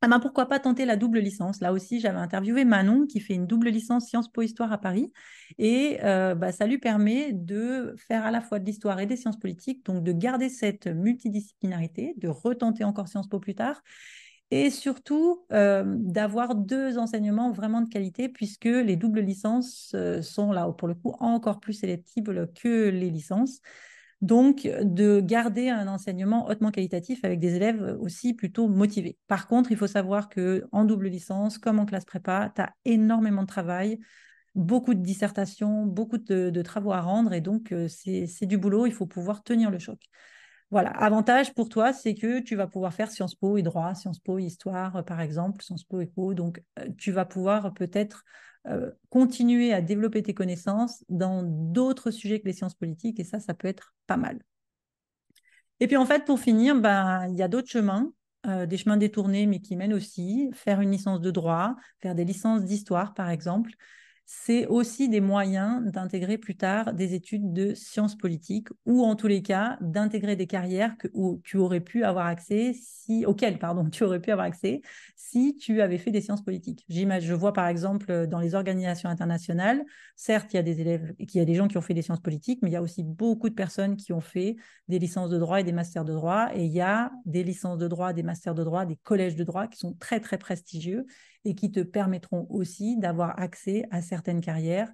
ah 0.00 0.06
ben 0.06 0.20
pourquoi 0.20 0.46
pas 0.46 0.60
tenter 0.60 0.84
la 0.84 0.94
double 0.94 1.18
licence? 1.18 1.60
Là 1.60 1.72
aussi, 1.72 1.98
j'avais 1.98 2.18
interviewé 2.18 2.64
Manon 2.64 3.06
qui 3.06 3.18
fait 3.18 3.34
une 3.34 3.46
double 3.48 3.70
licence 3.70 4.06
Sciences 4.06 4.30
Po 4.30 4.42
Histoire 4.42 4.70
à 4.72 4.78
Paris. 4.78 5.12
Et 5.58 5.98
euh, 6.04 6.36
bah, 6.36 6.52
ça 6.52 6.66
lui 6.66 6.78
permet 6.78 7.32
de 7.32 7.96
faire 8.06 8.24
à 8.24 8.30
la 8.30 8.40
fois 8.40 8.60
de 8.60 8.64
l'histoire 8.64 9.00
et 9.00 9.06
des 9.06 9.16
sciences 9.16 9.40
politiques, 9.40 9.84
donc 9.84 10.04
de 10.04 10.12
garder 10.12 10.50
cette 10.50 10.86
multidisciplinarité, 10.86 12.14
de 12.18 12.28
retenter 12.28 12.84
encore 12.84 13.08
Sciences 13.08 13.28
Po 13.28 13.40
plus 13.40 13.56
tard. 13.56 13.82
Et 14.52 14.70
surtout, 14.70 15.44
euh, 15.52 15.84
d'avoir 15.98 16.54
deux 16.54 16.96
enseignements 16.96 17.50
vraiment 17.50 17.80
de 17.80 17.88
qualité, 17.88 18.28
puisque 18.28 18.64
les 18.66 18.94
doubles 18.94 19.20
licences 19.20 19.92
euh, 19.96 20.22
sont 20.22 20.52
là, 20.52 20.70
pour 20.78 20.86
le 20.86 20.94
coup, 20.94 21.12
encore 21.18 21.58
plus 21.58 21.74
sélectibles 21.74 22.50
que 22.54 22.88
les 22.88 23.10
licences. 23.10 23.60
Donc, 24.20 24.68
de 24.82 25.20
garder 25.20 25.68
un 25.68 25.86
enseignement 25.86 26.48
hautement 26.48 26.72
qualitatif 26.72 27.24
avec 27.24 27.38
des 27.38 27.54
élèves 27.54 27.96
aussi 28.00 28.34
plutôt 28.34 28.66
motivés. 28.68 29.16
Par 29.28 29.46
contre, 29.46 29.70
il 29.70 29.76
faut 29.76 29.86
savoir 29.86 30.28
que 30.28 30.64
en 30.72 30.84
double 30.84 31.06
licence, 31.06 31.58
comme 31.58 31.78
en 31.78 31.86
classe 31.86 32.04
prépa, 32.04 32.52
tu 32.54 32.60
as 32.60 32.72
énormément 32.84 33.42
de 33.42 33.46
travail, 33.46 34.00
beaucoup 34.56 34.94
de 34.94 35.02
dissertations, 35.02 35.86
beaucoup 35.86 36.18
de, 36.18 36.62
travaux 36.62 36.92
à 36.92 37.00
rendre, 37.00 37.32
et 37.32 37.40
donc 37.40 37.70
euh, 37.72 37.86
c'est 37.86 38.46
du 38.46 38.58
boulot, 38.58 38.86
il 38.86 38.92
faut 38.92 39.06
pouvoir 39.06 39.44
tenir 39.44 39.70
le 39.70 39.78
choc. 39.78 40.00
Voilà, 40.70 40.90
avantage 40.90 41.54
pour 41.54 41.68
toi, 41.68 41.92
c'est 41.92 42.14
que 42.14 42.40
tu 42.40 42.54
vas 42.54 42.66
pouvoir 42.66 42.92
faire 42.92 43.10
Sciences 43.10 43.36
Po 43.36 43.56
et 43.56 43.62
droit, 43.62 43.94
Sciences 43.94 44.18
Po 44.18 44.38
histoire, 44.38 45.02
par 45.04 45.20
exemple, 45.20 45.62
Sciences 45.62 45.84
Po 45.84 46.00
éco. 46.00 46.34
Donc, 46.34 46.62
euh, 46.78 46.88
tu 46.98 47.10
vas 47.10 47.24
pouvoir 47.24 47.72
peut-être 47.72 48.24
euh, 48.68 48.90
continuer 49.10 49.72
à 49.72 49.80
développer 49.80 50.22
tes 50.22 50.34
connaissances 50.34 51.04
dans 51.08 51.42
d'autres 51.42 52.10
sujets 52.10 52.40
que 52.40 52.46
les 52.46 52.52
sciences 52.52 52.74
politiques, 52.74 53.20
et 53.20 53.24
ça, 53.24 53.40
ça 53.40 53.54
peut 53.54 53.68
être 53.68 53.94
pas 54.06 54.16
mal. 54.16 54.38
Et 55.80 55.86
puis 55.86 55.96
en 55.96 56.06
fait, 56.06 56.24
pour 56.24 56.40
finir, 56.40 56.80
ben, 56.80 57.26
il 57.28 57.36
y 57.36 57.42
a 57.42 57.48
d'autres 57.48 57.68
chemins. 57.68 58.12
des 58.44 58.76
chemins 58.76 58.96
détournés, 58.96 59.46
mais 59.46 59.60
qui 59.60 59.76
mènent 59.76 59.92
aussi, 59.92 60.50
faire 60.54 60.80
une 60.80 60.90
licence 60.90 61.20
de 61.20 61.30
droit, 61.30 61.76
faire 62.00 62.14
des 62.14 62.24
licences 62.24 62.64
d'histoire, 62.64 63.12
par 63.14 63.30
exemple, 63.30 63.72
c'est 64.30 64.66
aussi 64.66 65.08
des 65.08 65.22
moyens 65.22 65.82
d'intégrer 65.90 66.36
plus 66.36 66.54
tard 66.54 66.92
des 66.92 67.14
études 67.14 67.50
de 67.54 67.72
sciences 67.72 68.14
politiques 68.14 68.68
ou 68.84 69.02
en 69.02 69.16
tous 69.16 69.26
les 69.26 69.40
cas 69.40 69.78
d'intégrer 69.80 70.36
des 70.36 70.46
carrières 70.46 70.98
que, 70.98 71.08
tu 71.44 71.56
aurais 71.56 71.80
pu 71.80 72.04
avoir 72.04 72.26
accès 72.26 72.74
auxquelles 73.24 73.58
pardon, 73.58 73.88
tu 73.90 74.04
aurais 74.04 74.20
pu 74.20 74.30
avoir 74.30 74.46
accès 74.46 74.82
si 75.16 75.56
tu 75.56 75.80
avais 75.80 75.96
fait 75.96 76.10
des 76.10 76.20
sciences 76.20 76.44
politiques. 76.44 76.84
Je 76.90 77.32
vois 77.32 77.54
par 77.54 77.68
exemple 77.68 78.26
dans 78.26 78.38
les 78.38 78.54
organisations 78.54 79.08
internationales, 79.08 79.82
certes, 80.14 80.52
il 80.52 80.56
y 80.56 80.60
a 80.60 80.62
des 80.62 80.82
élèves, 80.82 81.14
il 81.18 81.34
y 81.34 81.40
a 81.40 81.46
des 81.46 81.54
gens 81.54 81.66
qui 81.66 81.78
ont 81.78 81.82
fait 81.82 81.94
des 81.94 82.02
sciences 82.02 82.20
politiques, 82.20 82.58
mais 82.60 82.68
il 82.68 82.74
y 82.74 82.76
a 82.76 82.82
aussi 82.82 83.04
beaucoup 83.04 83.48
de 83.48 83.54
personnes 83.54 83.96
qui 83.96 84.12
ont 84.12 84.20
fait 84.20 84.56
des 84.88 84.98
licences 84.98 85.30
de 85.30 85.38
droit 85.38 85.60
et 85.60 85.64
des 85.64 85.72
masters 85.72 86.04
de 86.04 86.12
droit. 86.12 86.50
Et 86.54 86.66
il 86.66 86.72
y 86.72 86.82
a 86.82 87.12
des 87.24 87.44
licences 87.44 87.78
de 87.78 87.88
droit, 87.88 88.12
des 88.12 88.22
masters 88.22 88.54
de 88.54 88.62
droit, 88.62 88.84
des 88.84 88.96
collèges 88.96 89.36
de 89.36 89.44
droit 89.44 89.68
qui 89.68 89.78
sont 89.78 89.94
très, 89.94 90.20
très 90.20 90.36
prestigieux 90.36 91.06
et 91.44 91.54
qui 91.54 91.70
te 91.70 91.80
permettront 91.80 92.46
aussi 92.50 92.96
d'avoir 92.98 93.38
accès 93.38 93.84
à 93.90 94.02
certaines 94.02 94.40
carrières 94.40 94.90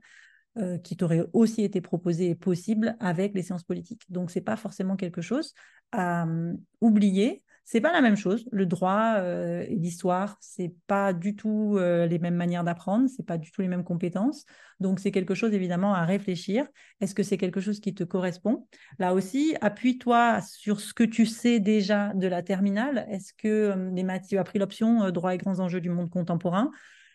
euh, 0.57 0.79
qui 0.79 0.97
t'auraient 0.97 1.27
aussi 1.33 1.63
été 1.63 1.81
proposées 1.81 2.31
et 2.31 2.35
possibles 2.35 2.97
avec 3.01 3.35
les 3.35 3.43
sciences 3.43 3.65
politiques. 3.65 4.05
Donc, 4.11 4.31
ce 4.31 4.39
n'est 4.39 4.45
pas 4.45 4.57
forcément 4.57 4.97
quelque 4.97 5.21
chose 5.21 5.55
à 5.93 6.25
hum, 6.25 6.59
oublier 6.81 7.44
c'est 7.65 7.81
pas 7.81 7.93
la 7.93 8.03
même 8.03 8.17
chose. 8.17 8.47
Le 8.53 8.67
droit 8.67 9.15
euh, 9.17 9.65
et 9.67 9.75
l'histoire, 9.75 10.37
c'est 10.41 10.75
pas 10.87 11.13
du 11.15 11.35
tout 11.35 11.77
euh, 11.79 12.07
les 12.07 12.19
mêmes 12.19 12.35
manières 12.35 12.63
d'apprendre, 12.63 13.09
c'est 13.09 13.25
pas 13.25 13.39
du 13.39 13.51
tout 13.51 13.63
les 13.63 13.69
mêmes 13.69 13.85
compétences. 13.85 14.45
Donc 14.81 15.01
c'est 15.01 15.11
quelque 15.11 15.35
chose 15.35 15.55
évidemment 15.55 15.95
à 15.95 16.05
réfléchir. 16.05 16.67
Est-ce 17.01 17.15
que 17.15 17.23
c'est 17.23 17.39
quelque 17.39 17.61
chose 17.61 17.81
qui 17.81 17.95
te 17.95 18.05
correspond? 18.05 18.69
Là 18.99 19.15
aussi, 19.15 19.57
appuie-toi 19.63 20.41
sur 20.43 20.81
ce 20.81 20.93
que 20.93 21.05
tu 21.05 21.25
sais 21.25 21.59
déjà 21.59 22.13
de 22.15 22.27
la 22.29 22.43
terminale. 22.43 23.07
Est-ce 23.11 23.33
que 23.33 23.49
euh, 23.49 23.91
les 23.95 24.03
maths, 24.03 24.27
tu 24.29 24.37
as 24.37 24.45
pris 24.45 24.59
l'option 24.59 25.11
droit 25.11 25.35
et 25.35 25.39
grands 25.39 25.61
enjeux 25.61 25.81
du 25.81 25.91
monde 25.91 26.11
contemporain? 26.11 26.71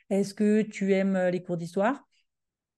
Est-ce 0.10 0.34
que 0.34 0.64
tu 0.64 0.94
aimes 0.94 1.30
les 1.32 1.44
cours 1.44 1.58
d'histoire? 1.58 2.08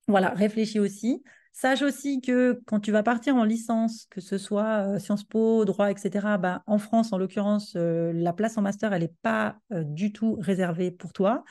Voilà, 0.09 0.31
réfléchis 0.31 0.79
aussi. 0.79 1.23
Sache 1.53 1.81
aussi 1.81 2.21
que 2.21 2.61
quand 2.65 2.79
tu 2.79 2.91
vas 2.91 3.03
partir 3.03 3.35
en 3.35 3.43
licence, 3.43 4.07
que 4.09 4.21
ce 4.21 4.37
soit 4.37 4.95
euh, 4.95 4.99
Sciences 4.99 5.25
Po, 5.25 5.65
droit, 5.65 5.91
etc., 5.91 6.37
bah, 6.37 6.63
en 6.65 6.77
France, 6.77 7.11
en 7.11 7.17
l'occurrence, 7.17 7.73
euh, 7.75 8.13
la 8.13 8.31
place 8.33 8.57
en 8.57 8.61
master, 8.61 8.93
elle 8.93 9.01
n'est 9.01 9.13
pas 9.21 9.57
euh, 9.73 9.83
du 9.83 10.13
tout 10.13 10.37
réservée 10.39 10.91
pour 10.91 11.11
toi. 11.11 11.43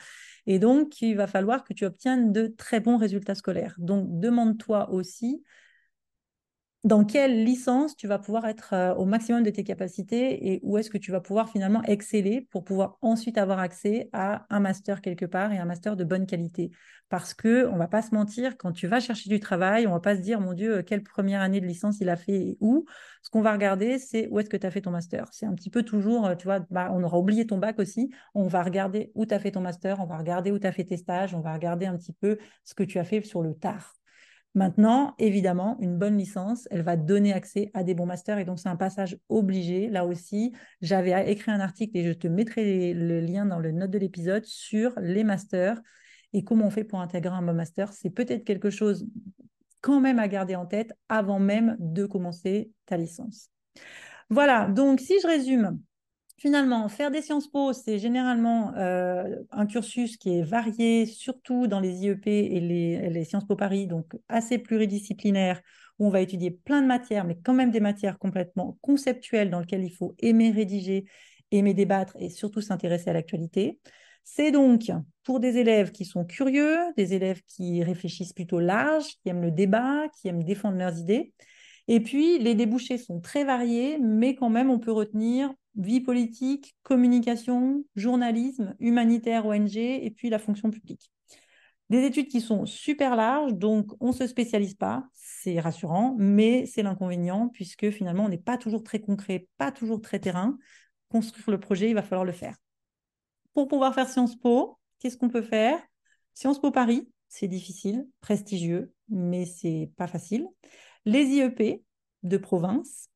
Et 0.47 0.57
donc, 0.57 1.01
il 1.01 1.15
va 1.15 1.27
falloir 1.27 1.63
que 1.63 1.73
tu 1.73 1.85
obtiennes 1.85 2.33
de 2.33 2.47
très 2.47 2.79
bons 2.79 2.97
résultats 2.97 3.35
scolaires. 3.35 3.75
Donc, 3.77 4.07
demande-toi 4.19 4.89
aussi 4.89 5.43
dans 6.83 7.05
quelle 7.05 7.43
licence 7.43 7.95
tu 7.95 8.07
vas 8.07 8.17
pouvoir 8.17 8.45
être 8.47 8.73
euh, 8.73 8.95
au 8.95 9.05
maximum 9.05 9.43
de 9.43 9.51
tes 9.51 9.63
capacités 9.63 10.51
et 10.51 10.59
où 10.63 10.79
est-ce 10.79 10.89
que 10.89 10.97
tu 10.97 11.11
vas 11.11 11.21
pouvoir 11.21 11.49
finalement 11.49 11.83
exceller 11.83 12.41
pour 12.49 12.63
pouvoir 12.63 12.97
ensuite 13.01 13.37
avoir 13.37 13.59
accès 13.59 14.09
à 14.13 14.47
un 14.49 14.59
master 14.59 15.01
quelque 15.01 15.25
part 15.25 15.53
et 15.53 15.59
un 15.59 15.65
master 15.65 15.95
de 15.95 16.03
bonne 16.03 16.25
qualité? 16.25 16.71
Parce 17.09 17.35
que 17.35 17.67
on 17.67 17.77
va 17.77 17.87
pas 17.87 18.01
se 18.01 18.15
mentir, 18.15 18.57
quand 18.57 18.71
tu 18.71 18.87
vas 18.87 18.99
chercher 18.99 19.29
du 19.29 19.39
travail, 19.39 19.85
on 19.85 19.91
va 19.91 19.99
pas 19.99 20.15
se 20.15 20.21
dire 20.21 20.39
mon 20.39 20.53
Dieu, 20.53 20.81
quelle 20.81 21.03
première 21.03 21.41
année 21.41 21.61
de 21.61 21.67
licence 21.67 21.99
il 21.99 22.09
a 22.09 22.15
fait 22.15 22.33
et 22.33 22.57
où? 22.61 22.85
Ce 23.21 23.29
qu'on 23.29 23.41
va 23.41 23.51
regarder, 23.51 23.99
c'est 23.99 24.27
où 24.29 24.39
est-ce 24.39 24.49
que 24.49 24.57
tu 24.57 24.65
as 24.65 24.71
fait 24.71 24.81
ton 24.81 24.91
master. 24.91 25.27
C'est 25.31 25.45
un 25.45 25.53
petit 25.53 25.69
peu 25.69 25.83
toujours, 25.83 26.25
euh, 26.25 26.35
tu 26.35 26.45
vois, 26.45 26.61
bah, 26.71 26.89
on 26.93 27.03
aura 27.03 27.19
oublié 27.19 27.45
ton 27.45 27.59
bac 27.59 27.77
aussi. 27.79 28.09
On 28.33 28.47
va 28.47 28.63
regarder 28.63 29.11
où 29.13 29.25
tu 29.27 29.35
as 29.35 29.39
fait 29.39 29.51
ton 29.51 29.61
master, 29.61 29.99
on 29.99 30.05
va 30.07 30.17
regarder 30.17 30.51
où 30.51 30.57
tu 30.57 30.65
as 30.65 30.71
fait 30.71 30.85
tes 30.85 30.97
stages, 30.97 31.35
on 31.35 31.41
va 31.41 31.53
regarder 31.53 31.85
un 31.85 31.97
petit 31.97 32.13
peu 32.13 32.39
ce 32.63 32.73
que 32.73 32.83
tu 32.83 32.97
as 32.97 33.03
fait 33.03 33.21
sur 33.21 33.43
le 33.43 33.53
tard. 33.53 33.93
Maintenant, 34.53 35.15
évidemment, 35.17 35.77
une 35.79 35.97
bonne 35.97 36.17
licence, 36.17 36.67
elle 36.71 36.81
va 36.81 36.97
donner 36.97 37.31
accès 37.31 37.71
à 37.73 37.83
des 37.83 37.93
bons 37.93 38.05
masters 38.05 38.37
et 38.37 38.43
donc 38.43 38.59
c'est 38.59 38.67
un 38.67 38.75
passage 38.75 39.17
obligé. 39.29 39.87
Là 39.87 40.05
aussi, 40.05 40.51
j'avais 40.81 41.31
écrit 41.31 41.51
un 41.51 41.61
article 41.61 41.97
et 41.97 42.03
je 42.03 42.11
te 42.11 42.27
mettrai 42.27 42.93
le 42.93 43.21
lien 43.21 43.45
dans 43.45 43.59
le 43.59 43.71
note 43.71 43.91
de 43.91 43.97
l'épisode 43.97 44.43
sur 44.45 44.93
les 44.99 45.23
masters 45.23 45.81
et 46.33 46.43
comment 46.43 46.65
on 46.65 46.69
fait 46.69 46.83
pour 46.83 46.99
intégrer 46.99 47.33
un 47.33 47.41
bon 47.41 47.53
master. 47.53 47.93
C'est 47.93 48.09
peut-être 48.09 48.43
quelque 48.43 48.69
chose 48.69 49.07
quand 49.79 50.01
même 50.01 50.19
à 50.19 50.27
garder 50.27 50.55
en 50.55 50.65
tête 50.65 50.93
avant 51.07 51.39
même 51.39 51.77
de 51.79 52.05
commencer 52.05 52.71
ta 52.85 52.97
licence. 52.97 53.49
Voilà, 54.29 54.67
donc 54.67 54.99
si 54.99 55.19
je 55.21 55.27
résume, 55.27 55.79
Finalement, 56.41 56.89
faire 56.89 57.11
des 57.11 57.21
Sciences 57.21 57.47
Po, 57.47 57.71
c'est 57.71 57.99
généralement 57.99 58.73
euh, 58.75 59.35
un 59.51 59.67
cursus 59.67 60.17
qui 60.17 60.39
est 60.39 60.41
varié, 60.41 61.05
surtout 61.05 61.67
dans 61.67 61.79
les 61.79 62.03
IEP 62.03 62.25
et 62.25 62.59
les, 62.59 63.23
Sciences 63.25 63.45
Po 63.45 63.55
Paris, 63.55 63.85
donc 63.85 64.17
assez 64.27 64.57
pluridisciplinaire, 64.57 65.61
où 65.99 66.07
on 66.07 66.09
va 66.09 66.19
étudier 66.19 66.49
plein 66.49 66.81
de 66.81 66.87
matières, 66.87 67.25
mais 67.25 67.37
quand 67.43 67.53
même 67.53 67.69
des 67.69 67.79
matières 67.79 68.17
complètement 68.17 68.79
conceptuelles 68.81 69.51
dans 69.51 69.59
lesquelles 69.59 69.83
il 69.83 69.93
faut 69.93 70.15
aimer 70.17 70.49
rédiger, 70.49 71.05
aimer 71.51 71.75
débattre 71.75 72.15
et 72.17 72.31
surtout 72.31 72.61
s'intéresser 72.61 73.11
à 73.11 73.13
l'actualité. 73.13 73.79
C'est 74.23 74.49
donc 74.49 74.91
pour 75.23 75.39
des 75.41 75.57
élèves 75.57 75.91
qui 75.91 76.05
sont 76.05 76.25
curieux, 76.25 76.79
des 76.97 77.13
élèves 77.13 77.43
qui 77.43 77.83
réfléchissent 77.83 78.33
plutôt 78.33 78.59
large, 78.59 79.05
qui 79.21 79.29
aiment 79.29 79.43
le 79.43 79.51
débat, 79.51 80.07
qui 80.19 80.27
aiment 80.27 80.43
défendre 80.43 80.79
leurs 80.79 80.97
idées. 80.97 81.33
Et 81.87 81.99
puis, 81.99 82.39
les 82.39 82.55
débouchés 82.55 82.97
sont 82.97 83.21
très 83.21 83.43
variés, 83.43 83.99
mais 83.99 84.33
quand 84.33 84.49
même, 84.49 84.71
on 84.71 84.79
peut 84.79 84.91
retenir 84.91 85.53
vie 85.75 86.01
politique, 86.01 86.75
communication, 86.83 87.83
journalisme, 87.95 88.75
humanitaire, 88.79 89.45
ONG, 89.45 89.75
et 89.75 90.11
puis 90.11 90.29
la 90.29 90.39
fonction 90.39 90.69
publique. 90.69 91.11
Des 91.89 92.05
études 92.05 92.29
qui 92.29 92.39
sont 92.39 92.65
super 92.65 93.17
larges, 93.17 93.53
donc 93.53 93.91
on 93.99 94.07
ne 94.07 94.13
se 94.13 94.25
spécialise 94.25 94.75
pas, 94.75 95.03
c'est 95.13 95.59
rassurant, 95.59 96.15
mais 96.17 96.65
c'est 96.65 96.83
l'inconvénient, 96.83 97.49
puisque 97.49 97.89
finalement, 97.89 98.25
on 98.25 98.29
n'est 98.29 98.37
pas 98.37 98.57
toujours 98.57 98.83
très 98.83 99.01
concret, 99.01 99.47
pas 99.57 99.73
toujours 99.73 100.01
très 100.01 100.19
terrain. 100.19 100.57
Construire 101.09 101.49
le 101.49 101.59
projet, 101.59 101.89
il 101.89 101.93
va 101.93 102.01
falloir 102.01 102.23
le 102.23 102.31
faire. 102.31 102.55
Pour 103.53 103.67
pouvoir 103.67 103.93
faire 103.93 104.07
Sciences 104.07 104.37
Po, 104.37 104.77
qu'est-ce 104.99 105.17
qu'on 105.17 105.27
peut 105.27 105.41
faire? 105.41 105.81
Sciences 106.33 106.61
Po 106.61 106.71
Paris, 106.71 107.09
c'est 107.27 107.49
difficile, 107.49 108.07
prestigieux, 108.21 108.93
mais 109.09 109.45
c'est 109.45 109.91
pas 109.97 110.07
facile. 110.07 110.47
Les 111.03 111.25
IEP 111.25 111.83
de 112.23 112.37
province, 112.37 113.09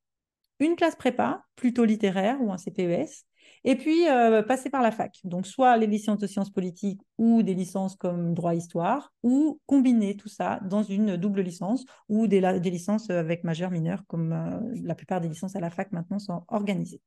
une 0.59 0.75
classe 0.75 0.95
prépa, 0.95 1.43
plutôt 1.55 1.85
littéraire 1.85 2.41
ou 2.41 2.51
un 2.51 2.57
CPES, 2.57 3.25
et 3.67 3.75
puis 3.75 4.07
euh, 4.07 4.43
passer 4.43 4.69
par 4.69 4.81
la 4.81 4.91
fac. 4.91 5.19
Donc, 5.23 5.47
soit 5.47 5.75
les 5.77 5.87
licences 5.87 6.19
de 6.19 6.27
sciences 6.27 6.51
politiques 6.51 7.01
ou 7.17 7.41
des 7.41 7.55
licences 7.55 7.95
comme 7.95 8.33
droit-histoire, 8.35 9.11
ou 9.23 9.59
combiner 9.65 10.15
tout 10.15 10.29
ça 10.29 10.59
dans 10.69 10.83
une 10.83 11.17
double 11.17 11.41
licence 11.41 11.83
ou 12.07 12.27
des, 12.27 12.41
licences 12.59 13.09
avec 13.09 13.43
majeur 13.43 13.71
mineur, 13.71 14.03
comme 14.07 14.33
euh, 14.33 14.59
la 14.83 14.93
plupart 14.93 15.19
des 15.19 15.27
licences 15.27 15.55
à 15.55 15.59
la 15.59 15.71
fac 15.71 15.91
maintenant 15.91 16.19
sont 16.19 16.43
organisées. 16.47 17.01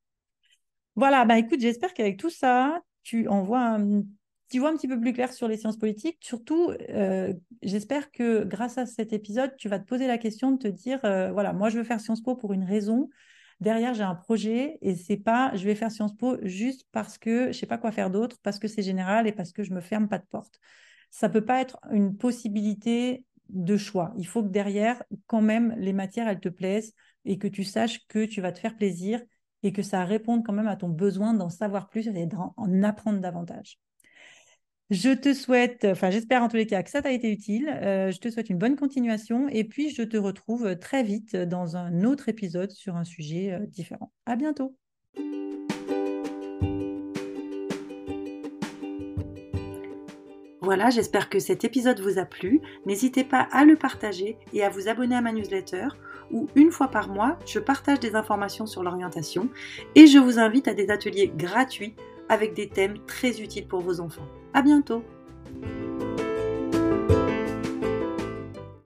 Voilà, 0.96 1.24
bah 1.24 1.38
écoute, 1.38 1.60
j'espère 1.60 1.94
qu'avec 1.94 2.18
tout 2.18 2.30
ça, 2.30 2.82
tu 3.04 3.28
envoies 3.28 3.60
un 3.60 4.02
tu 4.50 4.60
vois 4.60 4.70
un 4.70 4.76
petit 4.78 4.88
peu 4.88 4.98
plus 4.98 5.12
clair 5.12 5.30
sur 5.30 5.46
les 5.46 5.58
sciences 5.58 5.76
politiques. 5.76 6.16
Surtout, 6.22 6.72
euh, 6.88 7.34
j'espère 7.60 8.10
que 8.10 8.44
grâce 8.44 8.78
à 8.78 8.86
cet 8.86 9.12
épisode, 9.12 9.54
tu 9.58 9.68
vas 9.68 9.78
te 9.78 9.84
poser 9.84 10.06
la 10.06 10.16
question 10.16 10.52
de 10.52 10.56
te 10.56 10.68
dire, 10.68 11.00
voilà, 11.02 11.52
moi 11.52 11.68
je 11.68 11.76
veux 11.76 11.84
faire 11.84 12.00
Sciences 12.00 12.22
Po 12.22 12.34
pour 12.34 12.54
une 12.54 12.64
raison, 12.64 13.10
derrière, 13.60 13.94
j'ai 13.94 14.02
un 14.02 14.14
projet 14.14 14.78
et 14.82 14.94
c'est 14.94 15.16
pas 15.16 15.54
je 15.54 15.64
vais 15.64 15.74
faire 15.74 15.90
Sciences 15.90 16.16
Po 16.16 16.36
juste 16.42 16.86
parce 16.92 17.18
que 17.18 17.52
je 17.52 17.58
sais 17.58 17.66
pas 17.66 17.78
quoi 17.78 17.92
faire 17.92 18.10
d'autre, 18.10 18.36
parce 18.42 18.58
que 18.58 18.68
c'est 18.68 18.82
général 18.82 19.26
et 19.26 19.32
parce 19.32 19.52
que 19.52 19.62
je 19.62 19.72
me 19.72 19.80
ferme 19.80 20.08
pas 20.08 20.18
de 20.18 20.26
porte. 20.26 20.60
Ça 21.10 21.28
peut 21.28 21.44
pas 21.44 21.60
être 21.60 21.78
une 21.90 22.16
possibilité 22.16 23.24
de 23.48 23.76
choix. 23.76 24.12
Il 24.16 24.26
faut 24.26 24.42
que 24.42 24.48
derrière, 24.48 25.02
quand 25.26 25.40
même, 25.40 25.74
les 25.78 25.92
matières, 25.92 26.28
elles 26.28 26.40
te 26.40 26.48
plaisent 26.48 26.94
et 27.24 27.38
que 27.38 27.48
tu 27.48 27.64
saches 27.64 28.06
que 28.06 28.24
tu 28.24 28.40
vas 28.40 28.52
te 28.52 28.58
faire 28.58 28.76
plaisir 28.76 29.22
et 29.62 29.72
que 29.72 29.82
ça 29.82 30.04
réponde 30.04 30.44
quand 30.44 30.52
même 30.52 30.68
à 30.68 30.76
ton 30.76 30.88
besoin 30.88 31.34
d'en 31.34 31.48
savoir 31.48 31.88
plus 31.88 32.06
et 32.08 32.26
d'en 32.26 32.54
apprendre 32.82 33.20
davantage. 33.20 33.78
Je 34.90 35.10
te 35.10 35.34
souhaite, 35.34 35.84
enfin 35.84 36.08
j'espère 36.10 36.42
en 36.42 36.48
tous 36.48 36.56
les 36.56 36.66
cas 36.66 36.82
que 36.82 36.88
ça 36.88 37.02
t'a 37.02 37.12
été 37.12 37.30
utile. 37.30 37.68
Euh, 37.68 38.10
je 38.10 38.18
te 38.20 38.30
souhaite 38.30 38.48
une 38.48 38.56
bonne 38.56 38.74
continuation 38.74 39.46
et 39.50 39.64
puis 39.64 39.90
je 39.90 40.02
te 40.02 40.16
retrouve 40.16 40.78
très 40.78 41.02
vite 41.02 41.36
dans 41.36 41.76
un 41.76 42.04
autre 42.04 42.30
épisode 42.30 42.70
sur 42.70 42.96
un 42.96 43.04
sujet 43.04 43.52
euh, 43.52 43.66
différent. 43.66 44.14
À 44.24 44.34
bientôt. 44.34 44.74
Voilà, 50.62 50.88
j'espère 50.88 51.28
que 51.28 51.38
cet 51.38 51.64
épisode 51.64 52.00
vous 52.00 52.18
a 52.18 52.24
plu. 52.24 52.62
N'hésitez 52.86 53.24
pas 53.24 53.46
à 53.52 53.66
le 53.66 53.76
partager 53.76 54.38
et 54.54 54.64
à 54.64 54.70
vous 54.70 54.88
abonner 54.88 55.16
à 55.16 55.20
ma 55.20 55.32
newsletter 55.32 55.88
où 56.30 56.46
une 56.54 56.70
fois 56.70 56.88
par 56.88 57.08
mois, 57.08 57.38
je 57.46 57.58
partage 57.58 58.00
des 58.00 58.14
informations 58.14 58.64
sur 58.64 58.82
l'orientation 58.82 59.50
et 59.94 60.06
je 60.06 60.18
vous 60.18 60.38
invite 60.38 60.66
à 60.66 60.72
des 60.72 60.88
ateliers 60.88 61.28
gratuits 61.28 61.94
avec 62.30 62.54
des 62.54 62.70
thèmes 62.70 62.98
très 63.06 63.42
utiles 63.42 63.68
pour 63.68 63.80
vos 63.80 64.00
enfants. 64.00 64.26
À 64.54 64.62
bientôt. 64.62 65.02